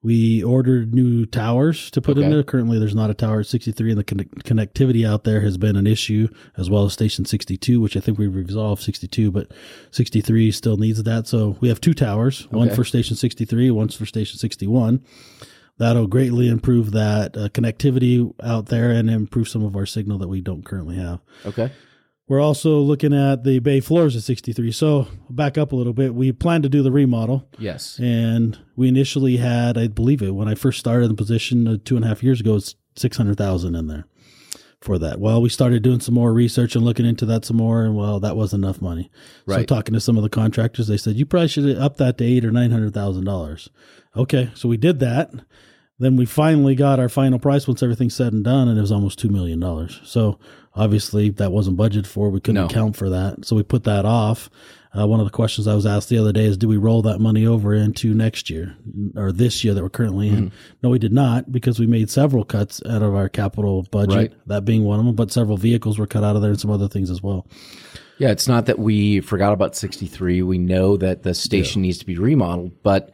we 0.01 0.41
ordered 0.41 0.93
new 0.95 1.25
towers 1.25 1.91
to 1.91 2.01
put 2.01 2.17
in 2.17 2.29
there. 2.29 2.41
Currently, 2.41 2.79
there's 2.79 2.95
not 2.95 3.09
a 3.09 3.13
tower 3.13 3.41
at 3.41 3.47
63, 3.47 3.91
and 3.91 3.99
the 3.99 4.03
conne- 4.03 4.29
connectivity 4.45 5.05
out 5.05 5.25
there 5.25 5.41
has 5.41 5.57
been 5.57 5.75
an 5.75 5.88
issue, 5.88 6.29
as 6.55 6.69
well 6.69 6.85
as 6.85 6.93
Station 6.93 7.25
62, 7.25 7.81
which 7.81 7.97
I 7.97 7.99
think 7.99 8.17
we've 8.17 8.33
resolved 8.33 8.81
62, 8.81 9.29
but 9.29 9.51
63 9.91 10.51
still 10.51 10.77
needs 10.77 11.03
that. 11.03 11.27
So 11.27 11.57
we 11.59 11.67
have 11.67 11.81
two 11.81 11.93
towers, 11.93 12.49
one 12.49 12.69
for 12.69 12.85
Station 12.85 13.17
63, 13.17 13.71
one's 13.71 13.95
for 13.95 14.05
Station 14.05 14.38
61. 14.39 15.03
That'll 15.79 16.07
greatly 16.07 16.49
improve 16.49 16.91
that 16.91 17.35
uh, 17.37 17.49
connectivity 17.49 18.31
out 18.43 18.67
there 18.67 18.91
and 18.91 19.09
improve 19.09 19.47
some 19.47 19.63
of 19.63 19.75
our 19.75 19.85
signal 19.85 20.17
that 20.19 20.27
we 20.27 20.41
don't 20.41 20.65
currently 20.65 20.97
have. 20.97 21.21
Okay. 21.45 21.71
We're 22.27 22.41
also 22.41 22.79
looking 22.79 23.13
at 23.13 23.43
the 23.43 23.57
bay 23.57 23.79
floors 23.79 24.15
at 24.15 24.21
63. 24.21 24.71
So 24.71 25.07
back 25.31 25.57
up 25.57 25.71
a 25.71 25.75
little 25.75 25.93
bit. 25.93 26.13
We 26.13 26.31
plan 26.31 26.61
to 26.61 26.69
do 26.69 26.83
the 26.83 26.91
remodel. 26.91 27.47
Yes. 27.57 27.97
And 27.97 28.59
we 28.75 28.87
initially 28.87 29.37
had, 29.37 29.77
I 29.77 29.87
believe 29.87 30.21
it, 30.21 30.35
when 30.35 30.47
I 30.47 30.53
first 30.53 30.79
started 30.79 31.05
in 31.05 31.11
the 31.11 31.15
position 31.15 31.67
uh, 31.67 31.77
two 31.83 31.95
and 31.95 32.05
a 32.05 32.07
half 32.09 32.21
years 32.21 32.39
ago, 32.39 32.57
it's 32.57 32.75
600,000 32.97 33.73
in 33.73 33.87
there 33.87 34.05
for 34.81 34.99
that. 34.99 35.19
Well, 35.19 35.41
we 35.41 35.49
started 35.49 35.81
doing 35.81 36.01
some 36.01 36.13
more 36.13 36.31
research 36.31 36.75
and 36.75 36.85
looking 36.85 37.05
into 37.05 37.25
that 37.25 37.45
some 37.45 37.57
more, 37.57 37.83
and 37.83 37.95
well, 37.95 38.19
that 38.19 38.35
wasn't 38.37 38.63
enough 38.63 38.81
money. 38.81 39.09
Right. 39.45 39.61
So 39.61 39.75
talking 39.75 39.93
to 39.93 39.99
some 39.99 40.17
of 40.17 40.23
the 40.23 40.29
contractors, 40.29 40.87
they 40.87 40.97
said, 40.97 41.15
you 41.15 41.25
probably 41.25 41.47
should 41.47 41.77
up 41.77 41.97
that 41.97 42.17
to 42.19 42.25
eight 42.25 42.45
or 42.45 42.51
$900,000. 42.51 43.69
Okay. 44.15 44.51
So 44.53 44.69
we 44.69 44.77
did 44.77 44.99
that. 44.99 45.31
Then 45.99 46.15
we 46.15 46.25
finally 46.25 46.75
got 46.75 46.99
our 46.99 47.09
final 47.09 47.39
price 47.39 47.67
once 47.67 47.83
everything's 47.83 48.15
said 48.15 48.31
and 48.33 48.43
done, 48.43 48.67
and 48.69 48.77
it 48.77 48.81
was 48.81 48.91
almost 48.91 49.19
$2 49.21 49.29
million. 49.29 49.62
So 50.05 50.39
obviously 50.75 51.29
that 51.31 51.51
wasn't 51.51 51.77
budgeted 51.77 52.07
for. 52.07 52.29
We 52.29 52.39
couldn't 52.39 52.62
No. 52.62 52.65
account 52.67 52.95
for 52.95 53.09
that. 53.09 53.45
So 53.45 53.55
we 53.55 53.63
put 53.63 53.83
that 53.83 54.05
off. 54.05 54.49
Uh, 54.97 55.05
one 55.05 55.19
of 55.19 55.25
the 55.25 55.31
questions 55.31 55.67
I 55.67 55.75
was 55.75 55.85
asked 55.85 56.09
the 56.09 56.17
other 56.17 56.31
day 56.31 56.45
is, 56.45 56.57
do 56.57 56.67
we 56.67 56.77
roll 56.77 57.01
that 57.03 57.19
money 57.19 57.45
over 57.45 57.75
into 57.75 58.13
next 58.13 58.49
year 58.49 58.75
or 59.15 59.31
this 59.31 59.63
year 59.63 59.73
that 59.75 59.83
we're 59.83 59.89
currently 59.89 60.29
in? 60.29 60.51
No, 60.81 60.89
we 60.89 60.97
did 60.97 61.13
not 61.13 61.51
because 61.51 61.79
we 61.79 61.85
made 61.85 62.09
several 62.09 62.43
cuts 62.43 62.81
out 62.89 63.03
of 63.03 63.13
our 63.13 63.29
capital 63.29 63.85
budget, 63.91 64.15
Right. 64.15 64.33
that 64.47 64.65
being 64.65 64.85
one 64.85 64.99
of 64.99 65.05
them, 65.05 65.13
but 65.15 65.31
several 65.31 65.57
vehicles 65.57 65.99
were 65.99 66.07
cut 66.07 66.23
out 66.23 66.35
of 66.35 66.41
there 66.41 66.49
and 66.51 66.59
some 66.59 66.71
other 66.71 66.88
things 66.88 67.12
as 67.12 67.21
well. 67.21 67.45
Yeah, 68.17 68.31
it's 68.31 68.47
not 68.47 68.65
that 68.65 68.79
we 68.79 69.19
forgot 69.19 69.53
about 69.53 69.75
63. 69.75 70.41
We 70.41 70.57
know 70.57 70.97
that 70.97 71.21
the 71.23 71.33
station 71.35 71.81
needs 71.83 71.99
to 71.99 72.05
be 72.05 72.17
remodeled, 72.17 72.71
but 72.81 73.12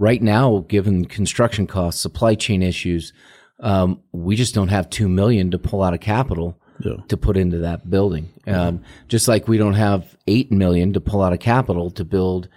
right 0.00 0.22
now, 0.22 0.64
given 0.66 1.04
construction 1.04 1.66
costs, 1.66 2.00
supply 2.00 2.34
chain 2.34 2.62
issues, 2.62 3.12
um, 3.60 4.00
we 4.12 4.34
just 4.34 4.54
don't 4.54 4.68
have 4.68 4.88
two 4.90 5.08
million 5.08 5.50
to 5.52 5.58
pull 5.58 5.82
out 5.82 5.94
of 5.94 6.00
capital 6.00 6.58
Yeah. 6.82 6.94
to 7.08 7.16
put 7.16 7.36
into 7.36 7.58
that 7.58 7.88
building. 7.90 8.30
Um, 8.46 8.80
just 9.06 9.28
like 9.28 9.46
we 9.46 9.58
don't 9.58 9.74
have 9.74 10.16
eight 10.26 10.50
million 10.50 10.92
to 10.94 11.00
pull 11.00 11.20
out 11.22 11.32
of 11.34 11.38
capital 11.38 11.90
to 11.92 12.04
build 12.04 12.48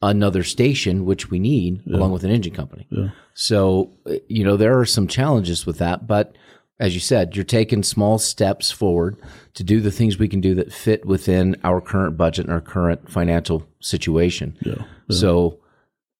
another 0.00 0.42
station, 0.42 1.04
which 1.04 1.30
we 1.30 1.38
need 1.38 1.82
along 1.86 2.12
with 2.12 2.24
an 2.24 2.30
engine 2.30 2.54
company. 2.54 2.86
So, 3.34 3.90
uh, 4.06 4.14
you 4.28 4.42
know, 4.42 4.56
there 4.56 4.78
are 4.78 4.86
some 4.86 5.06
challenges 5.08 5.66
with 5.66 5.78
that, 5.78 6.06
but 6.06 6.34
as 6.80 6.94
you 6.94 7.00
said, 7.00 7.34
you're 7.36 7.44
taking 7.44 7.82
small 7.82 8.18
steps 8.18 8.70
forward 8.70 9.16
to 9.54 9.62
do 9.64 9.80
the 9.80 9.90
things 9.90 10.18
we 10.18 10.28
can 10.28 10.40
do 10.40 10.54
that 10.54 10.72
fit 10.72 11.04
within 11.04 11.56
our 11.64 11.80
current 11.80 12.16
budget 12.16 12.46
and 12.46 12.54
our 12.54 12.60
current 12.60 13.10
financial 13.10 13.64
situation. 13.80 14.56
Yeah. 14.64 14.84
So, 15.10 15.58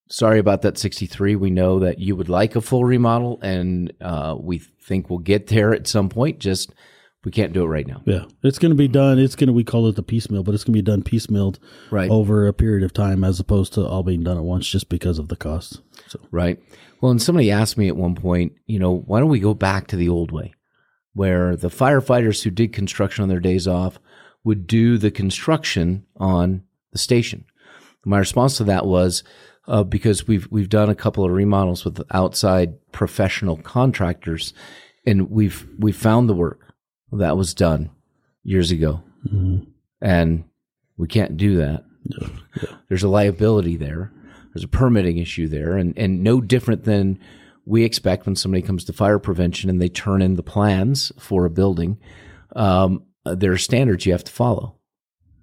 sorry 0.08 0.38
about 0.38 0.62
that 0.62 0.78
63. 0.78 1.36
We 1.36 1.50
know 1.50 1.78
that 1.80 1.98
you 1.98 2.16
would 2.16 2.28
like 2.28 2.56
a 2.56 2.60
full 2.60 2.84
remodel, 2.84 3.38
and 3.42 3.92
uh, 4.00 4.36
we 4.38 4.58
think 4.58 5.10
we'll 5.10 5.18
get 5.20 5.48
there 5.48 5.72
at 5.74 5.86
some 5.86 6.08
point. 6.08 6.38
Just 6.38 6.72
we 7.24 7.32
can't 7.32 7.52
do 7.52 7.64
it 7.64 7.68
right 7.68 7.86
now. 7.86 8.00
Yeah. 8.06 8.24
It's 8.42 8.58
going 8.58 8.70
to 8.70 8.76
be 8.76 8.88
done. 8.88 9.18
It's 9.18 9.34
going 9.34 9.48
to, 9.48 9.52
we 9.52 9.64
call 9.64 9.86
it 9.88 9.96
the 9.96 10.02
piecemeal, 10.02 10.44
but 10.44 10.54
it's 10.54 10.62
going 10.64 10.72
to 10.74 10.78
be 10.78 10.82
done 10.82 11.02
piecemealed 11.02 11.58
Right. 11.90 12.08
over 12.10 12.46
a 12.46 12.52
period 12.54 12.84
of 12.84 12.92
time 12.92 13.24
as 13.24 13.40
opposed 13.40 13.72
to 13.74 13.84
all 13.84 14.02
being 14.04 14.22
done 14.22 14.36
at 14.38 14.44
once 14.44 14.68
just 14.68 14.88
because 14.88 15.18
of 15.18 15.28
the 15.28 15.36
cost. 15.36 15.80
So, 16.06 16.20
Right. 16.30 16.58
Well, 17.00 17.10
and 17.10 17.20
somebody 17.20 17.50
asked 17.50 17.76
me 17.76 17.88
at 17.88 17.96
one 17.96 18.14
point, 18.14 18.52
you 18.66 18.78
know, 18.78 18.96
why 19.06 19.20
don't 19.20 19.28
we 19.28 19.40
go 19.40 19.52
back 19.52 19.88
to 19.88 19.96
the 19.96 20.08
old 20.08 20.30
way 20.32 20.54
where 21.12 21.54
the 21.56 21.68
firefighters 21.68 22.42
who 22.44 22.50
did 22.50 22.72
construction 22.72 23.22
on 23.22 23.28
their 23.28 23.40
days 23.40 23.66
off 23.66 23.98
would 24.44 24.66
do 24.66 24.96
the 24.96 25.10
construction 25.10 26.06
on 26.16 26.62
the 26.92 26.98
station? 26.98 27.44
My 28.04 28.18
response 28.18 28.56
to 28.56 28.64
that 28.64 28.86
was 28.86 29.22
uh, 29.68 29.84
because 29.84 30.26
we've 30.26 30.48
we've 30.50 30.70
done 30.70 30.88
a 30.88 30.94
couple 30.94 31.24
of 31.24 31.30
remodels 31.30 31.84
with 31.84 32.02
outside 32.10 32.74
professional 32.90 33.58
contractors, 33.58 34.54
and 35.06 35.30
we've 35.30 35.68
we 35.78 35.92
found 35.92 36.28
the 36.28 36.34
work 36.34 36.74
that 37.12 37.36
was 37.36 37.54
done 37.54 37.90
years 38.42 38.70
ago, 38.70 39.02
and 40.00 40.44
we 40.96 41.06
can't 41.06 41.36
do 41.36 41.56
that. 41.58 41.84
There's 42.88 43.02
a 43.02 43.08
liability 43.08 43.76
there. 43.76 44.10
There's 44.54 44.64
a 44.64 44.68
permitting 44.68 45.18
issue 45.18 45.48
there, 45.48 45.76
and 45.76 45.96
and 45.98 46.24
no 46.24 46.40
different 46.40 46.84
than 46.84 47.20
we 47.66 47.84
expect 47.84 48.24
when 48.24 48.36
somebody 48.36 48.62
comes 48.62 48.84
to 48.84 48.94
fire 48.94 49.18
prevention 49.18 49.68
and 49.68 49.82
they 49.82 49.90
turn 49.90 50.22
in 50.22 50.36
the 50.36 50.42
plans 50.42 51.12
for 51.18 51.44
a 51.44 51.50
building. 51.50 51.98
Um, 52.56 53.04
there 53.26 53.52
are 53.52 53.58
standards 53.58 54.06
you 54.06 54.12
have 54.12 54.24
to 54.24 54.32
follow, 54.32 54.76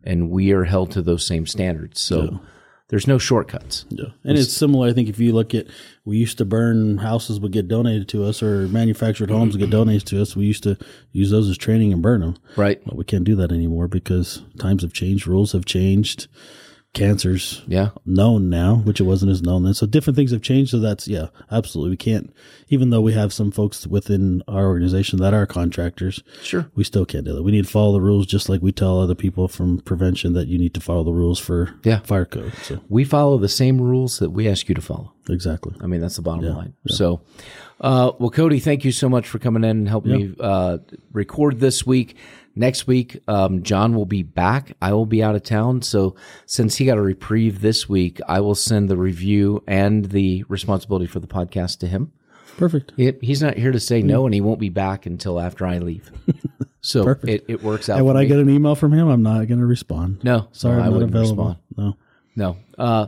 and 0.04 0.32
we 0.32 0.52
are 0.52 0.64
held 0.64 0.90
to 0.94 1.04
those 1.04 1.24
same 1.24 1.46
standards. 1.46 2.02
So 2.02 2.40
there's 2.90 3.08
no 3.08 3.18
shortcuts. 3.18 3.86
Yeah. 3.90 4.10
And 4.24 4.38
it's 4.38 4.54
similar. 4.54 4.88
I 4.88 4.94
think 4.94 5.10
if 5.10 5.20
you 5.20 5.34
look 5.34 5.56
at, 5.56 5.68
we 6.06 6.18
used 6.18 6.38
to 6.38 6.46
burn 6.46 6.98
houses 7.00 7.40
would 7.40 7.52
get 7.52 7.68
donated 7.68 8.08
to 8.10 8.24
us 8.24 8.44
or 8.44 8.68
manufactured 8.68 9.32
homes 9.32 9.54
would 9.56 9.60
get 9.60 9.72
donated 9.72 10.06
to 10.08 10.22
us. 10.22 10.36
We 10.36 10.46
used 10.46 10.64
to 10.64 10.78
use 11.12 11.32
those 11.32 11.50
as 11.50 11.58
training 11.58 11.94
and 11.94 12.02
burn 12.02 12.22
them. 12.22 12.38
Right. 12.56 12.80
But 12.86 12.96
we 12.96 13.04
can't 13.04 13.24
do 13.24 13.36
that 13.38 13.52
anymore 13.52 13.88
because 13.88 14.44
times 14.60 14.84
have 14.84 14.94
changed, 14.94 15.26
rules 15.26 15.54
have 15.54 15.66
changed, 15.66 16.28
cancers 16.96 17.62
Yeah. 17.68 17.90
known 18.06 18.50
now, 18.50 18.78
which 18.78 19.00
it 19.00 19.04
wasn't 19.04 19.32
as 19.32 19.44
known 19.44 19.64
then. 19.64 19.74
So 19.76 19.86
different 19.86 20.16
things 20.18 20.32
have 20.32 20.42
changed. 20.42 20.72
So 20.72 20.80
that's 20.80 21.08
yeah, 21.08 21.28
absolutely. 21.52 21.92
We 21.92 21.98
can't, 21.98 22.34
even 22.70 22.90
though 22.90 23.02
we 23.02 23.14
have 23.14 23.32
some 23.32 23.52
folks 23.52 23.86
within 23.86 24.42
our 24.48 24.66
organization 24.68 25.20
that 25.20 25.34
are 25.34 25.46
contractors, 25.46 26.24
Sure. 26.42 26.66
we 26.74 26.84
still 26.84 27.06
can't 27.06 27.26
do 27.26 27.34
that. 27.34 27.44
We 27.44 27.52
need 27.52 27.66
to 27.66 27.70
follow 27.70 27.94
the 27.94 28.02
rules, 28.02 28.26
just 28.26 28.50
like 28.50 28.62
we 28.62 28.72
tell 28.72 29.00
other 29.00 29.14
people 29.16 29.48
from 29.48 29.80
prevention 29.82 30.34
that 30.34 30.48
you 30.48 30.58
need 30.58 30.74
to 30.74 30.82
follow 30.82 31.04
the 31.04 31.14
rules 31.14 31.38
for 31.40 31.70
Yeah. 31.84 32.00
fire 32.00 32.26
code. 32.26 32.54
So 32.64 32.80
We 32.90 33.04
follow 33.04 33.38
the 33.38 33.50
same 33.50 33.80
rules 33.80 34.18
that 34.20 34.32
we 34.32 34.48
ask 34.48 34.68
you 34.70 34.76
to 34.76 34.82
follow. 34.82 35.12
exactly. 35.30 35.74
I 35.82 35.88
mean, 35.88 36.02
that's 36.02 36.16
the 36.16 36.22
bottom 36.22 36.46
line. 36.46 36.74
So, 36.88 37.22
uh, 37.82 38.12
well, 38.20 38.30
Cody, 38.30 38.60
thank 38.60 38.86
you 38.86 38.92
so 38.92 39.10
much 39.10 39.28
for 39.28 39.40
coming 39.40 39.64
in 39.64 39.72
and 39.72 39.90
helping 39.90 40.12
me 40.12 40.34
uh, 40.40 40.78
record 41.12 41.60
this 41.60 41.86
week. 41.86 42.16
Next 42.56 42.88
week, 42.88 43.20
um, 43.28 43.64
John 43.64 43.96
will 43.96 44.06
be 44.06 44.24
back. 44.24 44.78
I 44.82 44.94
will 44.94 45.06
be 45.06 45.22
out 45.22 45.36
of 45.36 45.44
town. 45.44 45.82
So, 45.82 46.16
since 46.46 46.76
he 46.78 46.86
got 46.86 46.98
a 46.98 47.02
reprieve 47.02 47.60
this 47.62 47.90
week, 47.90 48.20
I 48.28 48.40
will 48.40 48.56
send 48.56 48.90
the 48.90 48.96
review 48.98 49.62
and 49.68 50.06
the 50.06 50.44
responsibility 50.48 51.06
for 51.08 51.20
the 51.20 51.28
podcast 51.28 51.80
to 51.80 51.88
him. 51.88 52.12
Perfect. 52.58 52.94
He- 52.96 53.12
he's 53.22 53.42
not 53.42 53.58
here 53.58 53.72
to 53.74 53.80
say 53.80 54.02
no, 54.02 54.26
and 54.26 54.34
he 54.34 54.40
won't 54.40 54.60
be 54.62 54.70
back 54.70 55.06
until 55.06 55.40
after 55.40 55.66
I 55.66 55.80
leave. 55.80 56.12
So 56.82 57.16
it, 57.24 57.46
it 57.48 57.64
works 57.64 57.90
out. 57.90 57.98
And 57.98 58.06
when 58.06 58.14
for 58.14 58.20
I 58.20 58.22
me. 58.22 58.28
get 58.28 58.38
an 58.38 58.48
email 58.48 58.76
from 58.76 58.94
him, 58.94 59.08
I'm 59.08 59.24
not 59.24 59.48
going 59.48 59.60
to 59.60 59.66
respond. 59.66 60.24
no, 60.24 60.50
Sorry, 60.52 60.76
no, 60.76 60.84
I 60.84 60.86
I'm 60.86 60.92
not 60.92 60.94
wouldn't 61.00 61.16
available. 61.16 61.46
respond. 61.48 61.58
No. 61.76 61.98
No, 62.36 62.58
uh, 62.78 63.08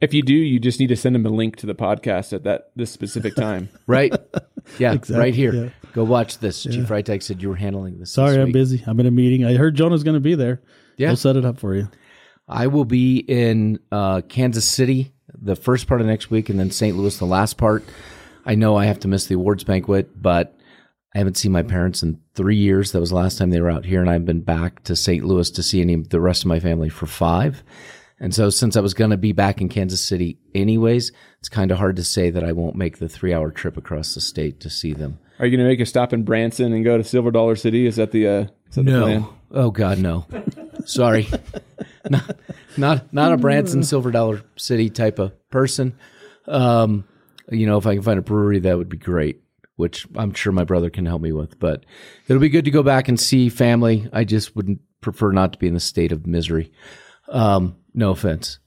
If 0.00 0.14
you 0.14 0.22
do, 0.22 0.32
you 0.32 0.58
just 0.58 0.80
need 0.80 0.86
to 0.86 0.96
send 0.96 1.14
him 1.14 1.26
a 1.26 1.28
link 1.28 1.56
to 1.56 1.66
the 1.66 1.74
podcast 1.74 2.32
at 2.32 2.44
that 2.44 2.70
this 2.74 2.90
specific 2.90 3.34
time. 3.34 3.68
right? 3.86 4.14
Yeah, 4.78 4.96
right 5.10 5.34
here. 5.34 5.54
yeah. 5.54 5.68
Go 5.92 6.04
watch 6.04 6.38
this. 6.38 6.62
Chief 6.62 6.86
Freitag 6.86 7.22
said 7.22 7.42
you 7.42 7.50
were 7.50 7.56
handling 7.56 7.98
this. 7.98 8.10
Sorry, 8.10 8.36
this 8.36 8.44
I'm 8.44 8.52
busy. 8.52 8.82
I'm 8.86 8.98
in 9.00 9.06
a 9.06 9.10
meeting. 9.10 9.44
I 9.44 9.54
heard 9.54 9.74
Jonah's 9.74 10.02
going 10.02 10.14
to 10.14 10.20
be 10.20 10.34
there. 10.34 10.62
Yeah. 10.96 11.08
We'll 11.08 11.16
set 11.16 11.36
it 11.36 11.44
up 11.44 11.58
for 11.58 11.74
you. 11.74 11.88
I 12.48 12.66
will 12.66 12.84
be 12.84 13.18
in 13.18 13.78
uh, 13.90 14.22
Kansas 14.22 14.68
City 14.68 15.12
the 15.34 15.56
first 15.56 15.86
part 15.86 16.00
of 16.00 16.06
next 16.06 16.30
week, 16.30 16.48
and 16.48 16.58
then 16.58 16.70
St. 16.70 16.96
Louis 16.96 17.16
the 17.18 17.24
last 17.24 17.56
part. 17.56 17.84
I 18.44 18.54
know 18.54 18.76
I 18.76 18.86
have 18.86 19.00
to 19.00 19.08
miss 19.08 19.26
the 19.26 19.34
awards 19.34 19.64
banquet, 19.64 20.10
but 20.20 20.56
I 21.14 21.18
haven't 21.18 21.36
seen 21.36 21.52
my 21.52 21.62
parents 21.62 22.02
in 22.02 22.20
three 22.34 22.56
years. 22.56 22.92
That 22.92 23.00
was 23.00 23.10
the 23.10 23.16
last 23.16 23.38
time 23.38 23.50
they 23.50 23.60
were 23.60 23.70
out 23.70 23.84
here, 23.84 24.00
and 24.00 24.10
I've 24.10 24.24
been 24.24 24.40
back 24.40 24.82
to 24.84 24.96
St. 24.96 25.24
Louis 25.24 25.50
to 25.50 25.62
see 25.62 25.80
any 25.80 25.96
the 25.96 26.20
rest 26.20 26.42
of 26.42 26.48
my 26.48 26.58
family 26.58 26.88
for 26.88 27.06
five. 27.06 27.62
And 28.22 28.32
so, 28.32 28.50
since 28.50 28.76
I 28.76 28.80
was 28.80 28.94
going 28.94 29.10
to 29.10 29.16
be 29.16 29.32
back 29.32 29.60
in 29.60 29.68
Kansas 29.68 30.00
City 30.00 30.38
anyways, 30.54 31.10
it's 31.40 31.48
kind 31.48 31.72
of 31.72 31.78
hard 31.78 31.96
to 31.96 32.04
say 32.04 32.30
that 32.30 32.44
I 32.44 32.52
won't 32.52 32.76
make 32.76 32.98
the 32.98 33.08
three 33.08 33.34
hour 33.34 33.50
trip 33.50 33.76
across 33.76 34.14
the 34.14 34.20
state 34.20 34.60
to 34.60 34.70
see 34.70 34.92
them. 34.92 35.18
Are 35.40 35.46
you 35.46 35.56
going 35.56 35.66
to 35.66 35.68
make 35.68 35.80
a 35.80 35.86
stop 35.86 36.12
in 36.12 36.22
Branson 36.22 36.72
and 36.72 36.84
go 36.84 36.96
to 36.96 37.02
Silver 37.02 37.32
Dollar 37.32 37.56
City? 37.56 37.84
Is 37.84 37.96
that 37.96 38.12
the 38.12 38.28
uh, 38.28 38.46
is 38.68 38.76
that 38.76 38.84
the 38.84 38.92
plan? 38.92 39.26
Oh 39.50 39.72
God, 39.72 39.98
no. 39.98 40.24
Sorry. 40.84 41.28
not 42.10 42.36
not 42.76 43.12
not 43.12 43.32
a 43.32 43.36
Branson 43.36 43.82
Silver 43.82 44.12
Dollar 44.12 44.42
City 44.54 44.88
type 44.88 45.18
of 45.18 45.32
person. 45.50 45.98
Um, 46.46 47.04
you 47.50 47.66
know, 47.66 47.76
if 47.76 47.88
I 47.88 47.94
can 47.94 48.04
find 48.04 48.20
a 48.20 48.22
brewery, 48.22 48.60
that 48.60 48.78
would 48.78 48.88
be 48.88 48.98
great. 48.98 49.42
Which 49.74 50.06
I'm 50.14 50.32
sure 50.32 50.52
my 50.52 50.62
brother 50.62 50.90
can 50.90 51.06
help 51.06 51.22
me 51.22 51.32
with. 51.32 51.58
But 51.58 51.84
it'll 52.28 52.40
be 52.40 52.50
good 52.50 52.66
to 52.66 52.70
go 52.70 52.84
back 52.84 53.08
and 53.08 53.18
see 53.18 53.48
family. 53.48 54.08
I 54.12 54.22
just 54.22 54.54
wouldn't 54.54 54.80
prefer 55.00 55.32
not 55.32 55.54
to 55.54 55.58
be 55.58 55.66
in 55.66 55.74
the 55.74 55.80
state 55.80 56.12
of 56.12 56.24
misery. 56.24 56.70
Um, 57.28 57.76
no 57.94 58.10
offense. 58.10 58.58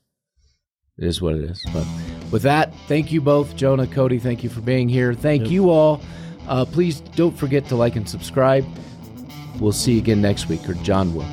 It 0.97 1.05
is 1.05 1.21
what 1.21 1.35
it 1.35 1.43
is. 1.43 1.63
But 1.73 1.85
with 2.31 2.43
that, 2.43 2.73
thank 2.87 3.11
you 3.11 3.21
both, 3.21 3.55
Jonah, 3.55 3.87
Cody. 3.87 4.19
Thank 4.19 4.43
you 4.43 4.49
for 4.49 4.61
being 4.61 4.87
here. 4.87 5.13
Thank 5.13 5.49
you 5.49 5.69
all. 5.69 6.01
Uh, 6.47 6.65
please 6.65 7.01
don't 7.01 7.37
forget 7.37 7.65
to 7.67 7.75
like 7.75 7.95
and 7.95 8.07
subscribe. 8.07 8.65
We'll 9.59 9.71
see 9.71 9.93
you 9.93 9.99
again 9.99 10.21
next 10.21 10.47
week, 10.47 10.67
or 10.69 10.73
John 10.75 11.13
will. 11.13 11.25